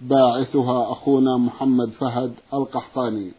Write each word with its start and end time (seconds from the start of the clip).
باعثها 0.00 0.92
أخونا 0.92 1.36
محمد 1.36 1.90
فهد 1.90 2.32
القحطاني. 2.54 3.32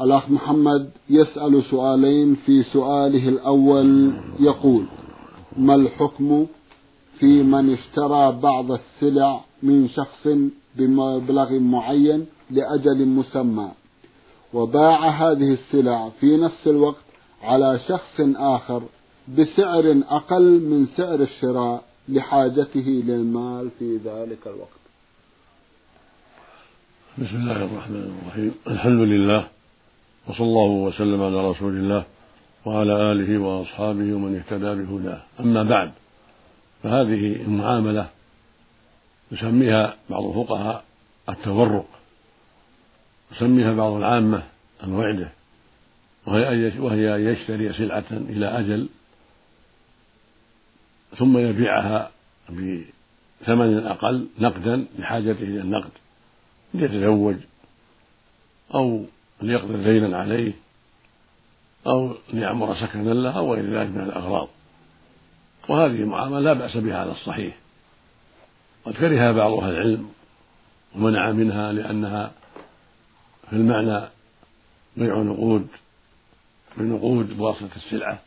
الأخ 0.00 0.30
محمد 0.30 0.90
يسأل 1.10 1.64
سؤالين 1.70 2.34
في 2.34 2.62
سؤاله 2.62 3.28
الأول 3.28 4.12
يقول 4.40 4.86
ما 5.56 5.74
الحكم 5.74 6.46
في 7.18 7.42
من 7.42 7.72
اشترى 7.72 8.32
بعض 8.32 8.72
السلع 8.72 9.40
من 9.62 9.88
شخص 9.88 10.28
بمبلغ 10.76 11.58
معين 11.58 12.26
لأجل 12.50 13.06
مسمى 13.06 13.70
وباع 14.54 15.08
هذه 15.08 15.52
السلع 15.52 16.08
في 16.20 16.36
نفس 16.36 16.66
الوقت 16.66 17.04
على 17.42 17.78
شخص 17.88 18.20
آخر 18.36 18.82
بسعر 19.38 20.02
أقل 20.08 20.60
من 20.60 20.86
سعر 20.86 21.20
الشراء 21.20 21.84
لحاجته 22.08 23.02
للمال 23.06 23.70
في 23.78 23.96
ذلك 23.96 24.46
الوقت؟ 24.46 24.75
بسم 27.18 27.36
الله 27.36 27.64
الرحمن 27.64 28.20
الرحيم. 28.22 28.54
الحمد 28.66 29.00
لله 29.00 29.48
وصلى 30.26 30.46
الله 30.46 30.70
وسلم 30.70 31.22
على 31.22 31.48
رسول 31.50 31.76
الله 31.76 32.04
وعلى 32.64 33.12
آله 33.12 33.38
وأصحابه 33.38 34.14
ومن 34.14 34.36
اهتدى 34.36 34.82
بهداه. 34.82 35.20
أما 35.40 35.62
بعد 35.62 35.92
فهذه 36.82 37.36
المعاملة 37.42 38.08
يسميها 39.32 39.96
بعض 40.10 40.24
الفقهاء 40.24 40.84
التورق 41.28 41.86
يسميها 43.32 43.72
بعض 43.72 43.92
العامة 43.92 44.42
الوعدة 44.84 45.28
وهي 46.26 47.14
أن 47.16 47.20
يشتري 47.32 47.72
سلعة 47.72 48.10
إلى 48.10 48.46
أجل 48.46 48.88
ثم 51.18 51.38
يبيعها 51.38 52.10
بثمن 52.48 53.86
أقل 53.86 54.26
نقدا 54.38 54.86
لحاجته 54.98 55.42
إلى 55.42 55.60
النقد. 55.60 55.90
ليتزوج 56.74 57.36
أو 58.74 59.04
ليقضي 59.42 59.84
دينا 59.84 60.18
عليه 60.18 60.52
أو 61.86 62.14
ليعمر 62.32 62.74
سكنا 62.74 63.10
له 63.10 63.38
أو 63.38 63.54
غير 63.54 63.78
ذلك 63.78 63.90
من 63.90 64.00
الأغراض. 64.00 64.48
وهذه 65.68 65.94
المعاملة 65.94 66.40
لا 66.40 66.52
بأس 66.52 66.76
بها 66.76 66.98
على 66.98 67.12
الصحيح. 67.12 67.56
قد 68.84 68.92
كرهها 68.92 69.32
بعض 69.32 69.52
أهل 69.52 69.70
العلم 69.70 70.10
ومنع 70.94 71.32
منها 71.32 71.72
لأنها 71.72 72.32
في 73.50 73.56
المعنى 73.56 74.08
بيع 74.96 75.22
نقود 75.22 75.66
بنقود 76.76 77.36
بواسطة 77.36 77.76
السلعة 77.76 78.18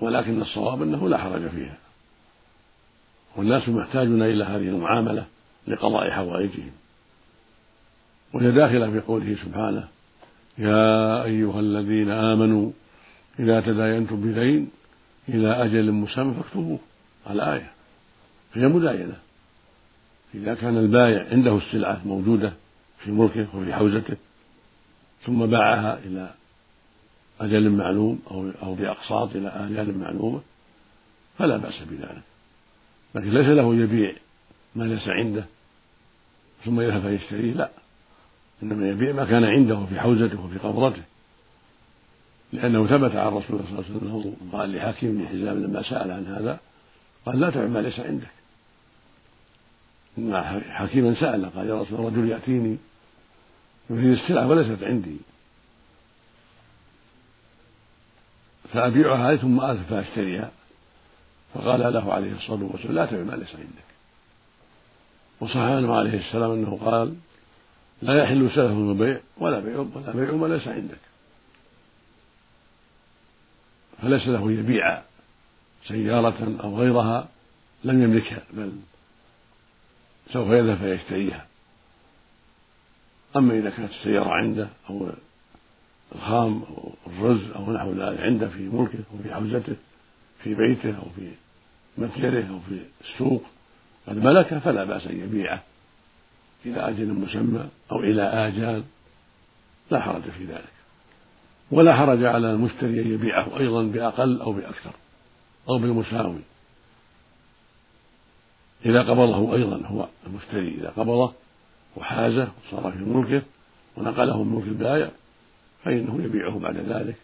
ولكن 0.00 0.42
الصواب 0.42 0.82
أنه 0.82 1.08
لا 1.08 1.18
حرج 1.18 1.48
فيها. 1.48 1.78
والناس 3.36 3.68
محتاجون 3.68 4.22
إلى 4.22 4.44
هذه 4.44 4.68
المعاملة 4.68 5.26
لقضاء 5.66 6.10
حوائجهم. 6.10 6.72
وهي 8.32 8.50
داخلة 8.50 8.90
في 8.90 9.00
قوله 9.00 9.36
سبحانه 9.44 9.88
يا 10.58 11.24
أيها 11.24 11.60
الذين 11.60 12.10
آمنوا 12.10 12.70
إذا 13.38 13.60
تداينتم 13.60 14.20
بدين 14.20 14.70
إلى 15.28 15.64
أجل 15.64 15.92
مسمى 15.92 16.34
فاكتبوه 16.34 16.78
الآية 17.30 17.70
هي 18.54 18.68
مداينة. 18.68 19.16
إذا 20.34 20.54
كان 20.54 20.76
البائع 20.78 21.26
عنده 21.30 21.56
السلعة 21.56 22.00
موجودة 22.04 22.52
في 22.98 23.10
ملكه 23.10 23.56
وفي 23.56 23.74
حوزته 23.74 24.16
ثم 25.26 25.46
باعها 25.46 25.98
إلى 25.98 26.34
أجل 27.40 27.70
معلوم 27.70 28.22
أو 28.30 28.50
أو 28.62 28.74
بأقساط 28.74 29.36
إلى 29.36 29.48
آجال 29.48 29.98
معلومة 29.98 30.40
فلا 31.38 31.56
بأس 31.56 31.82
بذلك. 31.90 32.22
لكن 33.14 33.30
ليس 33.30 33.46
له 33.46 33.74
يبيع 33.74 34.14
ما 34.74 34.84
ليس 34.84 35.08
عنده 35.08 35.44
ثم 36.64 36.80
يذهب 36.80 37.00
فيشتريه 37.00 37.52
لا. 37.52 37.70
إنما 38.62 38.88
يبيع 38.88 39.12
ما 39.12 39.24
كان 39.24 39.44
عنده 39.44 39.86
في 39.86 40.00
حوزته 40.00 40.44
وفي 40.44 40.58
قبضته. 40.58 41.02
لأنه 42.52 42.86
ثبت 42.86 43.16
عن 43.16 43.28
الرسول 43.28 43.60
صلى 43.60 43.68
الله 43.68 43.84
عليه 43.88 44.18
وسلم 44.18 44.36
قال 44.52 44.76
لحكيم 44.76 45.18
بن 45.18 45.28
حزام 45.28 45.62
لما 45.62 45.82
سأل 45.82 46.10
عن 46.10 46.26
هذا 46.26 46.58
قال 47.26 47.40
لا 47.40 47.50
تبع 47.50 47.66
ما 47.66 47.78
ليس 47.78 48.00
عندك. 48.00 48.30
إن 50.18 50.62
حكيما 50.70 51.14
سأل 51.14 51.50
قال 51.56 51.68
يا 51.68 51.82
رسول 51.82 51.98
الله 51.98 52.10
رجل 52.10 52.28
يأتيني 52.28 52.76
يريد 53.90 54.18
السلعة 54.18 54.48
وليست 54.48 54.82
عندي. 54.82 55.16
فأبيعها 58.72 59.36
ثم 59.36 59.60
آتي 59.60 59.80
فأشتريها. 59.90 60.50
فقال 61.54 61.92
له 61.92 62.12
عليه 62.12 62.32
الصلاة 62.32 62.68
والسلام 62.72 62.94
لا 62.94 63.06
تبع 63.06 63.22
ما 63.22 63.36
ليس 63.36 63.54
عندك. 63.54 63.92
وصح 65.40 65.56
عنه 65.56 65.94
عليه 65.94 66.18
السلام 66.18 66.50
أنه 66.50 66.78
قال 66.84 67.14
لا 68.02 68.22
يحل 68.22 68.50
سلف 68.50 68.72
البيع 68.72 69.20
ولا 69.38 69.60
بيع 69.60 69.78
ولا 69.78 70.12
بيع 70.12 70.32
ما 70.32 70.46
ليس 70.46 70.68
عندك 70.68 70.98
فليس 74.02 74.28
له 74.28 74.52
يبيع 74.52 75.02
سيارة 75.88 76.56
أو 76.62 76.78
غيرها 76.78 77.28
لم 77.84 78.02
يملكها 78.02 78.42
بل 78.52 78.72
سوف 80.32 80.48
يذهب 80.48 80.76
فيشتريها. 80.76 81.46
أما 83.36 83.58
إذا 83.58 83.70
كانت 83.70 83.90
السيارة 83.90 84.30
عنده 84.30 84.68
أو 84.90 85.10
الخام 86.14 86.62
أو 86.62 86.92
الرز 87.06 87.50
أو 87.56 87.72
نحو 87.72 87.92
ذلك 87.92 88.20
عنده 88.20 88.48
في 88.48 88.68
ملكه 88.68 88.98
وفي 89.14 89.34
حوزته 89.34 89.76
في 90.42 90.54
بيته 90.54 90.96
أو 90.96 91.06
في 91.16 91.30
متجره 91.98 92.48
أو 92.48 92.60
في 92.60 92.80
السوق 93.00 93.44
قد 94.06 94.16
ملكه 94.16 94.58
فلا 94.58 94.84
بأس 94.84 95.06
أن 95.06 95.20
يبيعه. 95.20 95.62
إلى 96.66 96.88
أجل 96.88 97.08
مسمى 97.08 97.68
أو 97.92 98.00
إلى 98.00 98.22
آجال 98.22 98.82
لا 99.90 100.00
حرج 100.00 100.22
في 100.22 100.44
ذلك. 100.44 100.72
ولا 101.70 101.96
حرج 101.96 102.24
على 102.24 102.50
المشتري 102.50 103.02
أن 103.02 103.14
يبيعه 103.14 103.58
أيضا 103.58 103.82
بأقل 103.82 104.40
أو 104.40 104.52
بأكثر 104.52 104.92
أو 105.68 105.78
بالمساوي. 105.78 106.40
إذا 108.86 109.02
قبضه 109.02 109.54
أيضا 109.54 109.86
هو 109.86 110.08
المشتري 110.26 110.68
إذا 110.68 110.88
قبضه 110.88 111.32
وحازه 111.96 112.48
وصار 112.72 112.92
في 112.92 112.98
ملكه 112.98 113.42
ونقله 113.96 114.42
من 114.42 114.54
ملك 114.54 114.68
البائع 114.68 115.10
فإنه 115.84 116.24
يبيعه 116.24 116.58
بعد 116.58 116.76
ذلك 116.76 117.16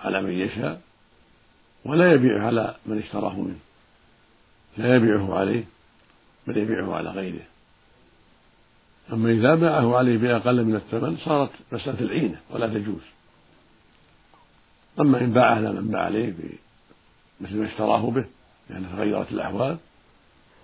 على 0.00 0.22
من 0.22 0.32
يشاء 0.32 0.80
ولا 1.84 2.12
يبيعه 2.12 2.46
على 2.46 2.74
من 2.86 2.98
اشتراه 2.98 3.34
منه. 3.40 3.58
لا 4.76 4.96
يبيعه 4.96 5.38
عليه 5.38 5.64
بل 6.46 6.56
يبيعه 6.56 6.94
على 6.94 7.10
غيره. 7.10 7.44
أما 9.12 9.30
إذا 9.30 9.54
باعه 9.54 9.96
عليه 9.96 10.18
بأقل 10.18 10.64
من 10.64 10.74
الثمن 10.74 11.16
صارت 11.16 11.50
مسألة 11.72 12.00
العينة 12.00 12.40
ولا 12.50 12.66
تجوز. 12.66 13.02
أما 15.00 15.20
إن 15.20 15.32
باعه 15.32 15.54
على 15.54 15.72
من 15.72 15.88
باع 15.88 16.02
عليه 16.02 16.34
مثل 17.40 17.56
ما 17.56 17.66
اشتراه 17.66 18.10
به 18.10 18.24
لأن 18.70 18.86
تغيرت 18.96 19.32
الأحوال 19.32 19.76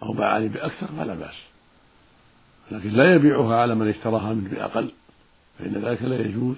أو 0.03 0.13
باع 0.13 0.29
عليه 0.29 0.49
بأكثر 0.49 0.87
فلا 0.87 1.15
بأس. 1.15 1.35
لكن 2.71 2.91
لا 2.91 3.15
يبيعها 3.15 3.57
على 3.57 3.75
من 3.75 3.89
اشتراها 3.89 4.33
منه 4.33 4.51
بأقل 4.51 4.93
فإن 5.59 5.85
ذلك 5.85 6.03
لا 6.03 6.21
يجوز 6.21 6.57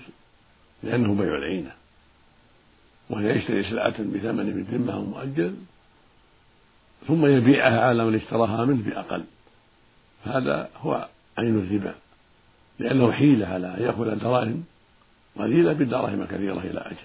لأنه 0.83 1.15
بيع 1.15 1.37
العينة. 1.37 1.73
وهي 3.11 3.37
يشتري 3.37 3.63
سلعة 3.63 4.03
بثمن 4.03 4.53
بالذمة 4.53 4.95
أو 4.95 5.05
مؤجل 5.05 5.57
ثم 7.07 7.27
يبيعها 7.27 7.81
على 7.81 8.05
من 8.05 8.15
اشتراها 8.15 8.65
منه 8.65 8.91
بأقل 8.91 9.25
هذا 10.25 10.71
هو 10.77 11.09
عين 11.39 11.59
الربا 11.59 11.95
لأنه 12.79 13.13
حيلة 13.13 13.47
على 13.47 13.67
أن 13.67 13.83
يأخذ 13.83 14.19
دراهم 14.19 14.65
قليلة 15.39 15.73
بدراهم 15.73 16.25
كثيرة 16.25 16.59
إلى 16.59 16.81
أجل 16.81 16.97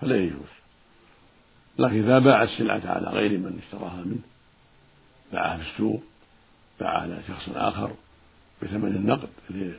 فلا 0.00 0.16
يجوز. 0.16 0.50
لكن 1.78 2.04
إذا 2.04 2.18
باع 2.18 2.42
السلعة 2.42 2.82
على 2.84 3.06
غير 3.06 3.38
من 3.38 3.60
اشتراها 3.62 4.02
منه 4.04 4.22
باعها 5.32 5.56
في 5.56 5.70
السوق 5.70 6.02
باع 6.80 6.88
على 6.88 7.18
شخص 7.28 7.48
آخر 7.54 7.90
بثمن 8.62 8.96
النقد 8.96 9.28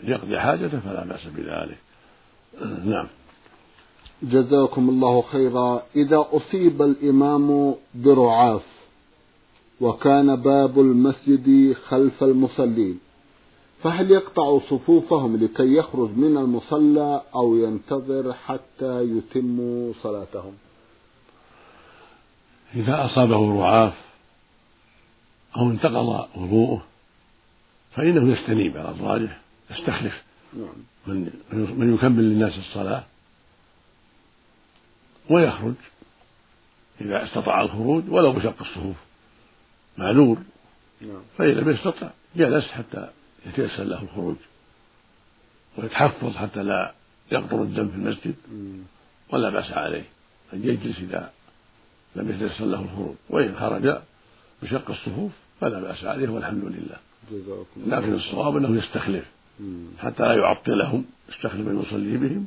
ليقضي 0.03 0.39
حاجته 0.39 0.79
فلا 0.79 1.05
بأس 1.05 1.27
بذلك. 1.27 1.77
نعم. 2.85 3.07
جزاكم 4.23 4.89
الله 4.89 5.21
خيرا. 5.21 5.83
إذا 5.95 6.25
أصيب 6.31 6.81
الإمام 6.81 7.75
برعاف 7.95 8.63
وكان 9.81 10.35
باب 10.35 10.79
المسجد 10.79 11.73
خلف 11.73 12.23
المصلين 12.23 12.99
فهل 13.83 14.11
يقطع 14.11 14.59
صفوفهم 14.59 15.37
لكي 15.43 15.75
يخرج 15.75 16.09
من 16.09 16.37
المصلى 16.37 17.21
أو 17.35 17.55
ينتظر 17.55 18.33
حتى 18.33 19.03
يتموا 19.03 19.93
صلاتهم 20.03 20.53
إذا 22.75 23.05
أصابه 23.05 23.61
رعاف 23.61 23.93
أو 25.57 25.69
انتقض 25.69 26.27
وضوءه 26.35 26.83
فإنه 27.95 28.33
يستنيب 28.33 28.77
على 28.77 28.89
الراجح 28.89 29.41
يستخلف 29.71 30.23
نعم. 30.53 30.73
من 31.07 31.29
من 31.77 31.95
يكمل 31.95 32.23
للناس 32.23 32.57
الصلاة 32.57 33.03
ويخرج 35.29 35.73
إذا 37.01 37.23
استطاع 37.23 37.61
الخروج 37.61 38.03
ولو 38.09 38.31
بشق 38.31 38.61
الصفوف 38.61 38.95
معذور 39.97 40.37
نعم. 41.01 41.21
فإن 41.37 41.49
لم 41.49 41.69
يستطع 41.69 42.09
جلس 42.35 42.67
حتى 42.67 43.09
يتيسر 43.45 43.83
له 43.83 44.01
الخروج 44.01 44.35
ويتحفظ 45.77 46.35
حتى 46.35 46.63
لا 46.63 46.93
يقطر 47.31 47.61
الدم 47.61 47.87
في 47.87 47.95
المسجد. 47.95 48.35
ولا 49.29 49.49
بأس 49.49 49.71
عليه 49.71 50.05
أن 50.53 50.63
يجلس 50.63 50.99
إذا 50.99 51.31
لم 52.15 52.29
يتيسر 52.29 52.65
له 52.65 52.81
الخروج 52.81 53.15
وإن 53.29 53.55
خرج 53.55 53.97
بشق 54.63 54.89
الصفوف 54.91 55.31
فلا 55.61 55.79
بأس 55.79 56.03
عليه 56.03 56.29
والحمد 56.29 56.63
لله. 56.63 56.97
لكن 57.87 58.13
الصواب 58.13 58.57
أنه 58.57 58.79
يستخلف. 58.79 59.25
حتى 59.99 60.23
لا 60.23 60.33
يعطلهم 60.33 61.05
يستخلف 61.29 61.67
من 61.67 61.81
يصلي 61.81 62.17
بهم. 62.17 62.45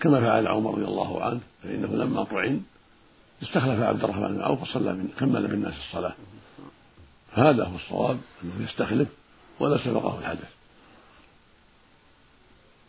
كما 0.00 0.20
فعل 0.20 0.46
عمر 0.46 0.74
رضي 0.74 0.84
الله 0.84 1.24
عنه 1.24 1.40
فإنه 1.62 1.88
لما 1.88 2.24
طعن 2.24 2.62
استخلف 3.42 3.80
عبد 3.80 4.04
الرحمن 4.04 4.28
بن 4.28 4.40
عوف 4.40 4.62
وصلى 4.62 4.92
من 4.92 5.08
كمل 5.18 5.46
بالناس 5.46 5.74
الصلاة. 5.88 6.14
هذا 7.32 7.64
هو 7.64 7.76
الصواب 7.76 8.18
أنه 8.44 8.64
يستخلف 8.64 9.08
ولا 9.62 9.84
سبقه 9.84 10.18
الحدث 10.18 10.48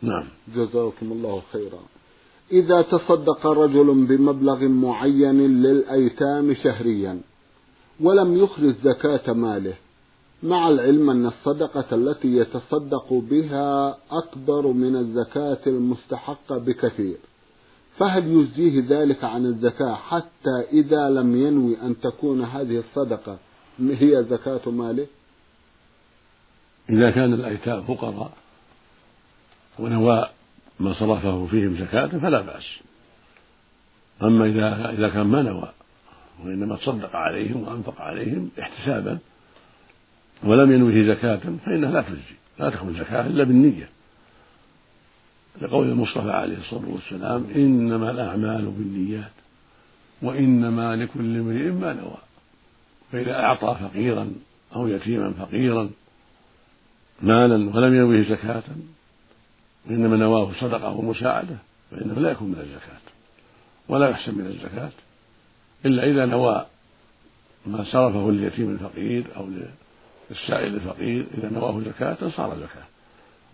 نعم. 0.02 0.26
جزاكم 0.56 1.12
الله 1.12 1.42
خيرا. 1.54 1.80
إذا 2.52 2.82
تصدق 2.82 3.48
رجل 3.48 4.06
بمبلغ 4.06 4.68
معين 4.68 5.62
للأيتام 5.64 6.54
شهريا 6.54 7.22
ولم 8.00 8.38
يخرج 8.38 8.76
زكاة 8.84 9.34
ماله 9.34 9.74
مع 10.44 10.70
العلم 10.70 11.10
أن 11.10 11.26
الصدقة 11.26 11.96
التي 11.96 12.36
يتصدق 12.36 13.14
بها 13.14 13.98
أكبر 14.12 14.68
من 14.68 14.96
الزكاة 14.96 15.60
المستحقة 15.68 16.58
بكثير 16.58 17.18
فهل 17.98 18.28
يجزيه 18.28 18.84
ذلك 18.90 19.24
عن 19.24 19.46
الزكاة 19.46 19.94
حتى 19.94 20.62
إذا 20.72 21.10
لم 21.10 21.36
ينوي 21.36 21.82
أن 21.82 22.00
تكون 22.00 22.42
هذه 22.42 22.80
الصدقة 22.80 23.38
هي 23.80 24.24
زكاة 24.30 24.70
ماله؟ 24.70 25.08
إذا 26.90 27.12
كان 27.12 27.34
الأيتام 27.34 27.84
فقراء 27.84 28.32
ونوى 29.80 30.30
ما 30.80 30.94
صرفه 30.94 31.46
فيهم 31.46 31.78
زكاة 31.78 32.08
فلا 32.08 32.42
بأس. 32.42 32.66
أما 34.24 34.46
إذا 34.46 34.92
إذا 34.92 35.10
كان 35.10 35.28
ما 35.28 35.42
نوى 35.42 35.72
وإنما 36.44 36.76
تصدق 36.76 37.16
عليهم 37.16 37.68
وأنفق 37.68 38.02
عليهم 38.02 38.50
احتسابا 38.60 39.18
ولم 40.44 40.72
ينوه 40.72 41.16
زكاة 41.16 41.42
فإنها 41.66 41.92
لا 41.92 42.02
تجزي 42.02 42.36
لا 42.60 42.70
تكون 42.70 42.94
زكاة 42.94 43.28
إلا 43.28 43.44
بالنية. 43.44 43.90
لقول 45.62 45.88
المصطفى 45.88 46.32
عليه 46.32 46.58
الصلاة 46.58 46.90
والسلام 46.90 47.48
إنما 47.56 48.12
الأعمال 48.12 48.66
بالنيات 48.66 49.32
وإنما 50.22 50.96
لكل 50.96 51.38
امرئ 51.38 51.72
ما 51.72 51.94
نوى. 51.94 52.18
فإذا 53.12 53.36
أعطى 53.36 53.78
فقيرا 53.82 54.32
أو 54.76 54.88
يتيما 54.88 55.32
فقيرا 55.32 55.90
مالا 57.22 57.76
ولم 57.76 57.96
ينوه 57.96 58.30
زكاة 58.30 58.64
وإنما 59.86 60.18
نواه 60.18 60.52
صدقة 60.60 60.90
ومساعدة 60.90 61.58
فإنه 61.92 62.14
لا 62.14 62.32
يكون 62.32 62.48
من 62.48 62.60
الزكاة 62.60 63.02
ولا 63.90 64.10
يحسن 64.10 64.36
من 64.36 64.46
الزكاة 64.46 64.92
إلا 65.86 66.04
إذا 66.04 66.26
نوى 66.26 66.66
ما 67.66 67.84
صرفه 67.84 68.32
لليتيم 68.32 68.70
الفقير 68.70 69.28
أو 69.36 69.48
للسائل 70.30 70.74
الفقير 70.74 71.28
إذا 71.38 71.50
نواه 71.50 71.82
زكاة 71.86 72.30
صار 72.30 72.56
زكاة. 72.56 72.86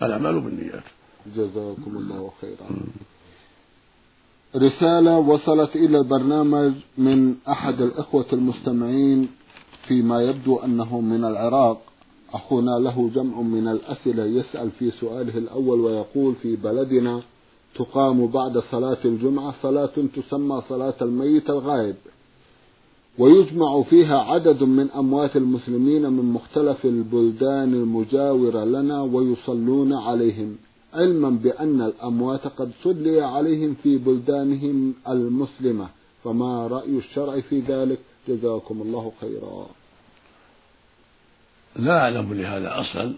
الأعمال 0.04 0.40
بالنيات. 0.40 0.84
جزاكم 1.36 1.98
الله 1.98 2.32
خيرا. 2.42 2.70
رسالة 4.56 5.18
وصلت 5.18 5.76
إلى 5.76 5.98
البرنامج 5.98 6.74
من 6.98 7.36
أحد 7.50 7.82
الإخوة 7.82 8.26
المستمعين 8.34 9.30
فيما 9.88 10.22
يبدو 10.22 10.60
أنه 10.60 11.02
من 11.02 11.26
العراق. 11.26 11.82
أخونا 12.34 12.72
له 12.80 13.10
جمع 13.16 13.42
من 13.42 13.68
الأسئلة 13.68 14.26
يسأل 14.26 14.72
في 14.72 14.92
سؤاله 14.92 15.38
الأول 15.38 15.80
ويقول 15.80 16.36
في 16.36 16.56
بلدنا 16.56 17.22
تقام 17.76 18.28
بعد 18.28 18.58
صلاة 18.72 18.98
الجمعة 19.06 19.54
صلاة 19.62 19.92
تسمى 20.16 20.62
صلاة 20.70 20.94
الميت 21.02 21.50
الغائب 21.50 21.96
ويجمع 23.18 23.82
فيها 23.82 24.18
عدد 24.20 24.64
من 24.64 24.92
أموات 24.92 25.36
المسلمين 25.36 26.10
من 26.10 26.26
مختلف 26.34 26.86
البلدان 26.86 27.74
المجاورة 27.74 28.64
لنا 28.64 29.02
ويصلون 29.02 29.94
عليهم 29.94 30.56
علما 30.94 31.30
بأن 31.30 31.82
الأموات 31.82 32.48
قد 32.48 32.72
صلي 32.84 33.22
عليهم 33.22 33.76
في 33.84 33.98
بلدانهم 33.98 34.94
المسلمة 35.10 35.88
فما 36.24 36.68
رأي 36.68 36.98
الشرع 36.98 37.42
في 37.42 37.60
ذلك؟ 37.60 38.00
جزاكم 38.28 38.82
الله 38.82 39.12
خيرا. 39.22 39.66
لا 41.80 42.00
أعلم 42.00 42.34
لهذا 42.34 42.80
أصلا 42.80 43.14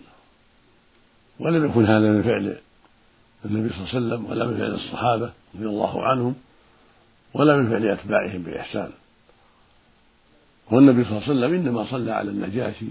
ولم 1.40 1.66
يكن 1.66 1.86
هذا 1.86 2.12
من 2.12 2.24
فعل 2.24 2.58
النبي 3.46 3.70
صلى 3.70 3.78
الله 3.78 3.90
عليه 3.90 3.98
وسلم 3.98 4.26
ولا 4.26 4.46
من 4.46 4.58
فعل 4.58 4.74
الصحابة 4.74 5.32
رضي 5.56 5.66
الله 5.66 6.04
عنهم 6.04 6.36
ولا 7.34 7.58
من 7.58 7.70
فعل 7.70 7.88
أتباعهم 7.88 8.44
بإحسان. 8.44 8.90
والنبي 10.72 11.04
صلى 11.04 11.12
الله 11.12 11.24
عليه 11.24 11.40
وسلم 11.40 11.54
إنما 11.54 11.86
صلى 11.92 12.12
على 12.12 12.30
النجاشي. 12.30 12.86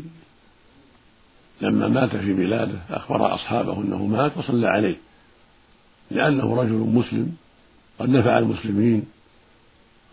لما 1.60 1.88
مات 1.88 2.16
في 2.16 2.32
بلاده 2.32 2.78
أخبر 2.90 3.34
أصحابه 3.34 3.76
أنه 3.76 4.06
مات 4.06 4.36
وصلى 4.36 4.66
عليه 4.66 4.96
لأنه 6.10 6.56
رجل 6.56 6.72
مسلم 6.72 7.36
قد 7.98 8.08
نفع 8.08 8.38
المسلمين 8.38 9.06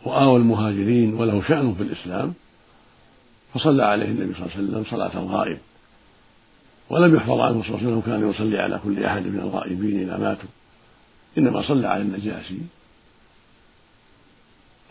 وآوى 0.06 0.38
المهاجرين 0.38 1.14
وله 1.14 1.42
شأن 1.48 1.76
في 1.76 1.84
الإسلام. 1.84 2.34
فصلى 3.58 3.84
عليه 3.84 4.06
النبي 4.06 4.34
صلى 4.34 4.46
الله 4.46 4.56
عليه 4.56 4.68
وسلم 4.68 4.84
صلاة 4.84 5.24
الغائب. 5.24 5.58
ولم 6.90 7.16
يحفظ 7.16 7.40
عنه 7.40 7.64
صلى 7.64 7.70
الله 7.70 7.80
عليه 7.80 7.88
وسلم 7.88 8.02
كان 8.02 8.30
يصلي 8.30 8.60
على 8.60 8.80
كل 8.84 9.04
أحد 9.04 9.22
من 9.22 9.40
الغائبين 9.40 10.02
إذا 10.02 10.18
ماتوا. 10.18 10.50
إنما 11.38 11.62
صلى 11.62 11.88
على 11.88 12.02
النجاشي. 12.02 12.58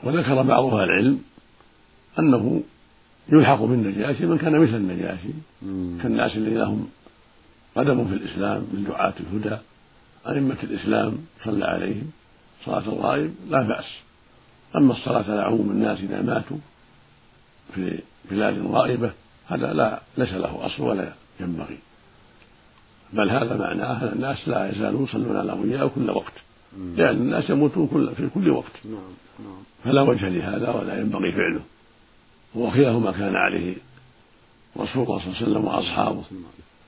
وذكر 0.05 0.43
بعض 0.43 0.65
أهل 0.65 0.85
العلم 0.85 1.23
أنه 2.19 2.63
يلحق 3.33 3.63
بالنجاشي 3.63 4.27
من 4.27 4.39
كان 4.39 4.59
مثل 4.59 4.75
النجاشي 4.75 5.29
كالناس 6.03 6.37
الذين 6.37 6.59
لهم 6.59 6.89
قدم 7.77 8.09
في 8.09 8.15
الإسلام 8.15 8.61
من 8.73 8.85
دعاة 8.89 9.15
الهدى. 9.21 9.57
أئمة 10.29 10.57
الإسلام 10.63 11.19
صلى 11.45 11.65
عليهم 11.65 12.11
صلاة 12.65 12.79
الغائب 12.79 13.35
لا 13.49 13.63
بأس. 13.63 13.85
أما 14.77 14.93
الصلاة 14.93 15.25
على 15.31 15.43
عموم 15.43 15.71
الناس 15.71 15.99
إذا 15.99 16.23
ماتوا 16.23 16.57
في 17.75 17.99
بلاد 18.31 18.67
غائبة 18.67 19.13
هذا 19.49 19.73
لا 19.73 20.01
ليس 20.19 20.33
له 20.33 20.67
أصل 20.67 20.83
ولا 20.83 21.13
ينبغي. 21.41 21.79
بل 23.13 23.31
هذا 23.31 23.57
معناه 23.57 24.03
أن 24.03 24.13
الناس 24.13 24.49
لا 24.49 24.71
يزالون 24.71 25.05
يصلون 25.05 25.37
على 25.37 25.53
أولياء 25.53 25.89
كل 25.89 26.11
وقت. 26.11 26.33
لأن 26.97 27.17
الناس 27.17 27.51
يموتون 27.51 27.87
كل 27.87 28.15
في 28.15 28.29
كل 28.35 28.51
وقت. 28.51 28.73
نعم، 28.85 28.95
نعم. 29.39 29.63
فلا 29.85 30.03
وجه 30.03 30.29
لهذا 30.29 30.71
ولا 30.71 31.01
ينبغي 31.01 31.33
فعله. 31.33 31.61
هو 32.57 32.71
خلاف 32.71 32.97
ما 32.97 33.13
كان 33.13 33.37
عليه 33.37 33.75
رسول 34.77 35.05
الله 35.05 35.19
صلى 35.19 35.27
الله 35.27 35.37
عليه 35.37 35.51
وسلم 35.51 35.65
وأصحابه. 35.65 36.23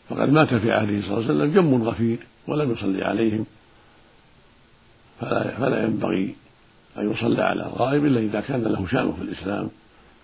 فقد 0.09 0.29
مات 0.29 0.55
في 0.55 0.73
عهده 0.73 1.01
صلى 1.01 1.19
الله 1.19 1.25
عليه 1.25 1.25
وسلم 1.25 1.53
جم 1.55 1.83
غفير 1.83 2.19
ولم 2.47 2.73
يصلي 2.73 3.05
عليهم. 3.05 3.47
فلا, 5.21 5.57
فلا 5.59 5.85
ينبغي 5.85 6.35
أن 6.99 7.11
يصلى 7.13 7.43
على 7.43 7.67
الغائب 7.67 8.07
إلا 8.07 8.21
إذا 8.21 8.41
كان 8.41 8.63
له 8.63 8.87
شأن 8.87 9.13
في 9.13 9.23
الإسلام. 9.23 9.71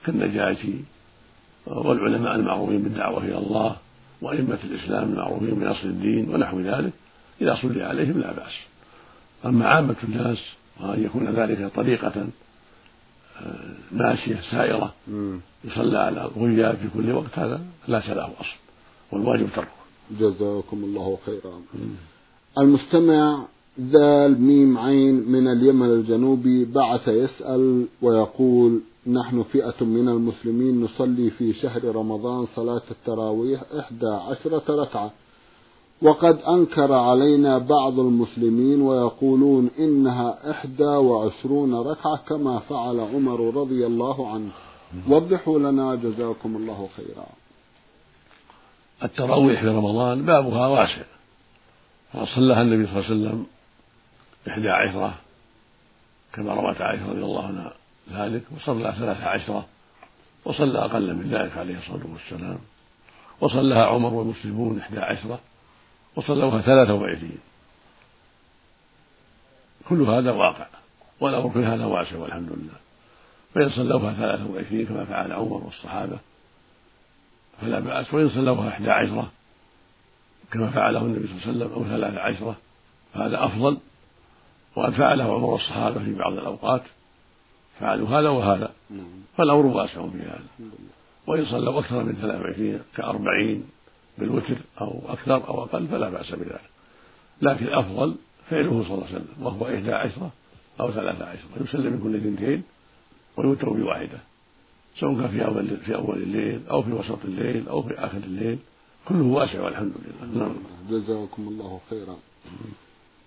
كالنجاشي 0.06 0.75
والعلماء 1.66 2.34
المعروفين 2.34 2.82
بالدعوة 2.82 3.25
إلى 3.25 3.38
الله 3.38 3.76
وأئمة 4.23 4.58
الإسلام 4.64 5.12
المعروفين 5.12 5.54
بنصر 5.54 5.84
الدين 5.84 6.34
ونحو 6.34 6.61
ذلك 6.61 6.92
إذا 7.40 7.58
صلي 7.62 7.82
عليهم 7.82 8.20
لا 8.20 8.32
بأس. 8.32 8.52
أما 9.46 9.66
عامة 9.66 9.96
الناس 10.04 10.38
وأن 10.80 11.04
يكون 11.04 11.28
ذلك 11.28 11.73
طريقة 11.76 12.26
آه، 13.40 13.75
ماشية 13.92 14.40
سائرة 14.50 14.94
يصلى 15.64 15.99
على 15.99 16.30
الغياب 16.37 16.76
في 16.76 16.88
كل 16.94 17.12
وقت 17.12 17.38
هذا 17.38 17.61
لا 17.88 17.99
له 17.99 18.25
أصل 18.25 18.56
والواجب 19.12 19.49
تركه. 19.56 19.68
جزاكم 20.20 20.84
الله 20.84 21.18
خيرا. 21.26 21.62
المستمع 22.58 23.46
ذال 23.80 24.40
ميم 24.40 24.78
عين 24.78 25.14
من 25.14 25.49
اليمن 25.49 25.87
الجنوبي 25.87 26.64
بعث 26.64 27.08
يسأل 27.08 27.87
ويقول 28.02 28.80
نحن 29.06 29.42
فئة 29.42 29.84
من 29.84 30.08
المسلمين 30.08 30.84
نصلي 30.84 31.30
في 31.30 31.52
شهر 31.52 31.84
رمضان 31.84 32.46
صلاة 32.56 32.82
التراويح 32.90 33.61
إحدى 33.78 34.06
عشرة 34.06 34.82
ركعة. 34.82 35.11
وقد 36.02 36.38
أنكر 36.49 36.92
علينا 36.92 37.58
بعض 37.58 37.99
المسلمين 37.99 38.82
ويقولون 38.82 39.70
إنها 39.78 40.50
إحدى 40.50 40.84
وعشرون 40.84 41.75
ركعة 41.75 42.16
كما 42.16 42.58
فعل 42.58 43.00
عمر 43.00 43.54
رضي 43.54 43.87
الله 43.87 44.32
عنه. 44.32 44.50
وضحوا 45.08 45.58
لنا 45.58 45.94
جزاكم 45.94 46.56
الله 46.56 46.88
خيرا. 46.96 47.26
التراويح 49.02 49.61
في 49.61 49.68
رمضان 49.68 50.26
بابها 50.26 50.66
واسع. 50.66 51.02
وصلىها 52.14 52.62
النبي 52.62 52.87
صلى 52.87 52.99
الله 52.99 53.04
عليه 53.04 53.14
وسلم 53.14 53.46
إحدى 54.49 54.68
عشرة 54.68 55.14
كما 56.32 56.54
روت 56.54 56.80
عائشة 56.80 57.11
رضي 57.11 57.25
الله 57.25 57.46
عنها. 57.46 57.73
ذلك 58.12 58.42
وصلى 58.56 58.94
ثلاث 58.99 59.23
عشرة 59.23 59.66
وصلى 60.44 60.78
أقل 60.78 61.14
من 61.14 61.30
ذلك 61.30 61.58
عليه 61.58 61.78
الصلاة 61.78 62.06
والسلام. 62.12 62.58
وصلىها 63.40 63.87
عمر 63.87 64.14
والمسلمون 64.14 64.78
إحدى 64.78 64.99
عشرة 64.99 65.40
وصلوها 66.16 66.61
ثلاثة 66.61 66.94
وعشرين. 66.94 67.38
كل 69.88 70.02
هذا 70.02 70.32
واقع 70.32 70.66
والأمر 71.20 71.50
في 71.50 71.64
هذا 71.64 71.84
واسع 71.84 72.16
والحمد 72.16 72.49
لله. 72.49 72.78
فإن 73.54 73.70
صلوها 73.70 74.12
ثلاثة 74.14 74.50
وعشرين 74.50 74.87
كما 74.87 75.04
فعل 75.04 75.32
عمر 75.32 75.64
والصحابة 75.64 76.18
فلا 77.61 77.80
بأس. 77.80 78.14
وإن 78.14 78.30
صلوها 78.30 78.68
إحدى 78.68 78.90
عشرة 78.90 79.30
كما 80.52 80.70
فعله 80.70 81.00
النبي 81.00 81.28
صلى 81.28 81.37
الله 81.37 81.46
عليه 81.46 81.56
وسلم 81.56 81.73
أو 81.73 81.84
ثلاثة 81.84 82.20
عشرة 82.20 82.56
فهذا 83.14 83.44
أفضل. 83.44 83.78
وقد 84.76 84.92
فعله 84.92 85.25
عمر 85.25 85.50
والصحابة 85.50 86.04
في 86.04 86.14
بعض 86.14 86.32
الأوقات. 86.32 86.82
فعلوا 87.81 88.09
هذا 88.09 88.28
وهذا. 88.28 88.73
نعم. 88.90 89.07
فالأمر 89.37 89.66
واسع 89.66 90.09
في 90.09 90.19
هذا. 90.19 90.45
وإن 91.26 91.47
صلوا 91.47 91.81
أكثر 91.81 92.04
من 92.04 92.12
23 92.12 92.81
كأربعين 92.97 93.64
بالوتر 94.19 94.57
أو 94.81 95.02
أكثر 95.09 95.49
أو 95.49 95.62
أقل 95.62 95.88
فلا 95.88 96.11
بأس 96.11 96.31
بذلك. 96.31 96.71
لكن 97.43 97.66
الأفضل 97.66 98.14
فعله 98.50 98.85
صلى 98.85 98.95
الله 98.95 99.07
عليه 99.07 99.16
وسلم 99.16 99.47
وهو 99.47 99.66
إحدى 99.66 99.93
عشرة 99.93 100.31
أو 100.81 100.93
ثلاثة 100.93 101.25
عشرة. 101.25 101.64
يسلم 101.64 101.93
من 101.93 102.00
كل 102.02 102.16
اثنتين 102.16 102.62
ويوتر 103.37 103.69
بواحدة 103.69 104.19
سواء 105.00 105.21
كان 105.21 105.28
في 105.28 105.45
أول 105.45 105.76
في 105.76 105.95
أول 105.95 106.23
الليل 106.23 106.61
أو 106.71 106.83
في 106.83 106.93
وسط 106.93 107.25
الليل 107.25 107.69
أو 107.69 107.83
في 107.83 107.95
آخر 107.95 108.19
الليل. 108.19 108.59
كله 109.09 109.25
واسع 109.25 109.62
والحمد 109.64 109.93
لله. 109.93 110.45
نعم. 110.45 110.54
جزاكم 110.90 111.49
الله 111.49 111.81
خيرا. 111.90 112.16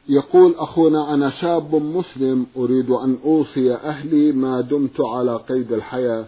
يقول 0.09 0.55
أخونا 0.55 1.13
أنا 1.13 1.29
شاب 1.29 1.75
مسلم 1.75 2.45
أريد 2.57 2.89
أن 2.89 3.17
أوصي 3.25 3.73
أهلي 3.73 4.31
ما 4.31 4.61
دمت 4.61 5.01
على 5.01 5.35
قيد 5.35 5.73
الحياة. 5.73 6.25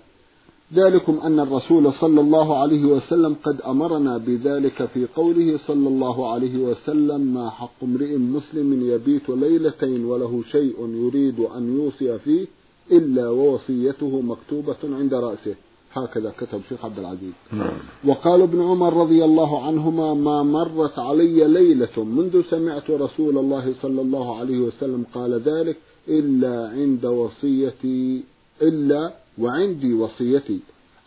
ذلكم 0.74 1.20
أن 1.24 1.40
الرسول 1.40 1.94
صلى 1.94 2.22
الله 2.22 2.58
عليه 2.58 2.86
وسلم 2.86 3.36
قد 3.44 3.62
أمرنا 3.62 4.18
بذلك 4.18 4.86
في 4.86 5.08
قوله 5.16 5.60
صلى 5.68 5.88
الله 5.88 6.32
عليه 6.32 6.58
وسلم 6.58 7.22
ما 7.22 7.50
حق 7.50 7.84
امرئ 7.84 8.18
مسلم 8.18 8.90
يبيت 8.92 9.30
ليلتين 9.30 10.06
وله 10.06 10.44
شيء 10.52 10.76
يريد 10.88 11.40
أن 11.40 11.78
يوصي 11.78 12.20
فيه 12.20 12.48
إلا 12.92 13.30
ووصيته 13.30 14.22
مكتوبة 14.22 14.78
عند 14.84 15.14
رأسه. 15.14 15.56
هكذا 15.94 16.34
كتب 16.38 16.62
شيخ 16.70 16.86
عبد 16.86 17.00
العزيز. 17.00 17.34
نعم. 17.52 17.78
وقال 18.06 18.42
ابن 18.42 18.62
عمر 18.62 18.94
رضي 18.94 19.26
الله 19.26 19.66
عنهما 19.66 20.14
ما 20.14 20.44
مرت 20.44 21.00
علي 21.00 21.48
ليلة 21.48 22.04
منذ 22.04 22.42
سمعت 22.50 22.90
رسول 22.90 23.38
الله 23.38 23.74
صلى 23.74 24.02
الله 24.02 24.40
عليه 24.40 24.60
وسلم 24.60 25.06
قال 25.14 25.42
ذلك 25.42 25.78
إلا 26.08 26.70
عند 26.70 27.06
وصيتي 27.06 28.24
إلا 28.62 29.14
وعندي 29.38 29.94
وصيتي. 29.94 30.60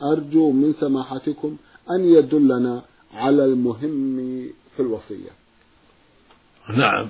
أرجو 0.03 0.51
من 0.51 0.75
سماحتكم 0.81 1.57
أن 1.91 2.05
يدلنا 2.05 2.83
على 3.15 3.45
المهم 3.45 4.17
في 4.77 4.81
الوصية. 4.83 5.31
نعم. 6.77 7.09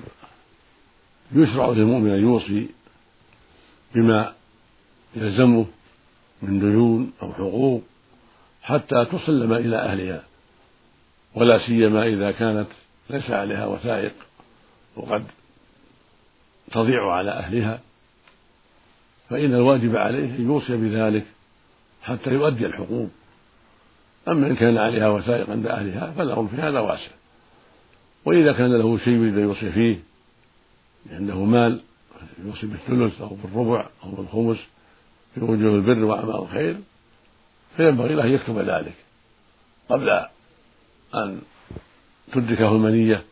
يشرع 1.35 1.69
للمؤمن 1.69 2.09
أن 2.09 2.21
يوصي 2.23 2.69
بما 3.95 4.33
يلزمه 5.15 5.65
من 6.43 6.59
ديون 6.59 7.11
أو 7.21 7.33
حقوق 7.33 7.83
حتى 8.61 9.05
تسلم 9.05 9.53
إلى 9.53 9.77
أهلها 9.77 10.23
ولا 11.35 11.57
سيما 11.57 12.07
إذا 12.07 12.31
كانت 12.31 12.67
ليس 13.09 13.31
عليها 13.31 13.65
وثائق 13.65 14.13
وقد 14.95 15.23
تضيع 16.71 17.11
على 17.11 17.31
أهلها. 17.31 17.79
فإن 19.29 19.53
الواجب 19.53 19.95
عليه 19.95 20.35
أن 20.35 20.45
يوصي 20.45 20.77
بذلك 20.77 21.25
حتى 22.03 22.29
يؤدي 22.29 22.65
الحقوق. 22.65 23.09
أما 24.27 24.47
إن 24.47 24.55
كان 24.55 24.77
عليها 24.77 25.09
وثائق 25.09 25.49
عند 25.49 25.67
أهلها 25.67 26.11
فالأمر 26.17 26.47
في 26.47 26.55
هذا 26.55 26.79
واسع. 26.79 27.11
وإذا 28.25 28.53
كان 28.53 28.73
له 28.73 28.97
شيء 28.97 29.13
يريد 29.13 29.37
أن 29.37 29.43
يوصي 29.43 29.71
فيه 29.71 29.99
عنده 31.11 31.45
مال 31.45 31.81
يوصي 32.45 32.67
بالثلث 32.67 33.21
أو 33.21 33.37
بالربع 33.43 33.89
أو 34.03 34.09
بالخمس 34.11 34.57
في 35.35 35.41
وجوه 35.41 35.75
البر 35.75 36.05
وأعمال 36.05 36.35
الخير 36.35 36.77
فينبغي 37.77 38.13
له 38.15 38.23
أن 38.23 38.31
يكتب 38.31 38.57
ذلك 38.57 38.95
قبل 39.89 40.09
أن 41.15 41.41
تدركه 42.33 42.71
المنية 42.71 43.23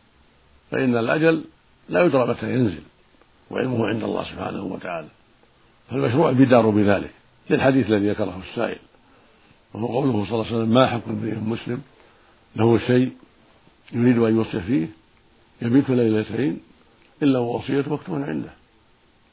فإن 0.70 0.96
الأجل 0.96 1.44
لا 1.88 2.04
يدرى 2.04 2.26
متى 2.26 2.54
ينزل 2.54 2.82
وعلمه 3.50 3.86
عند 3.86 4.02
الله 4.02 4.24
سبحانه 4.24 4.62
وتعالى. 4.62 5.08
فالمشروع 5.90 6.28
البدار 6.30 6.70
بذلك 6.70 7.10
للحديث 7.50 7.86
الذي 7.86 8.10
ذكره 8.10 8.42
السائل 8.50 8.78
وهو 9.74 9.86
قوله 9.86 10.24
صلى 10.24 10.34
الله 10.34 10.46
عليه 10.46 10.56
وسلم 10.56 10.74
ما 10.74 10.86
حق 10.86 11.08
امرئ 11.08 11.34
مسلم 11.34 11.82
له 12.56 12.78
شيء 12.78 13.12
يريد 13.92 14.18
أن 14.18 14.36
يوصي 14.36 14.60
فيه 14.60 14.88
يبيت 15.62 15.90
ليلتين 15.90 16.60
إلا 17.22 17.38
ووصيته 17.38 17.92
مكتوب 17.92 18.22
عنده. 18.22 18.50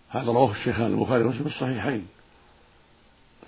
هذا 0.09 0.25
رواه 0.25 0.51
الشيخان 0.51 0.85
البخاري 0.85 1.23
ومسلم 1.23 1.43
في 1.43 1.55
الصحيحين. 1.55 2.07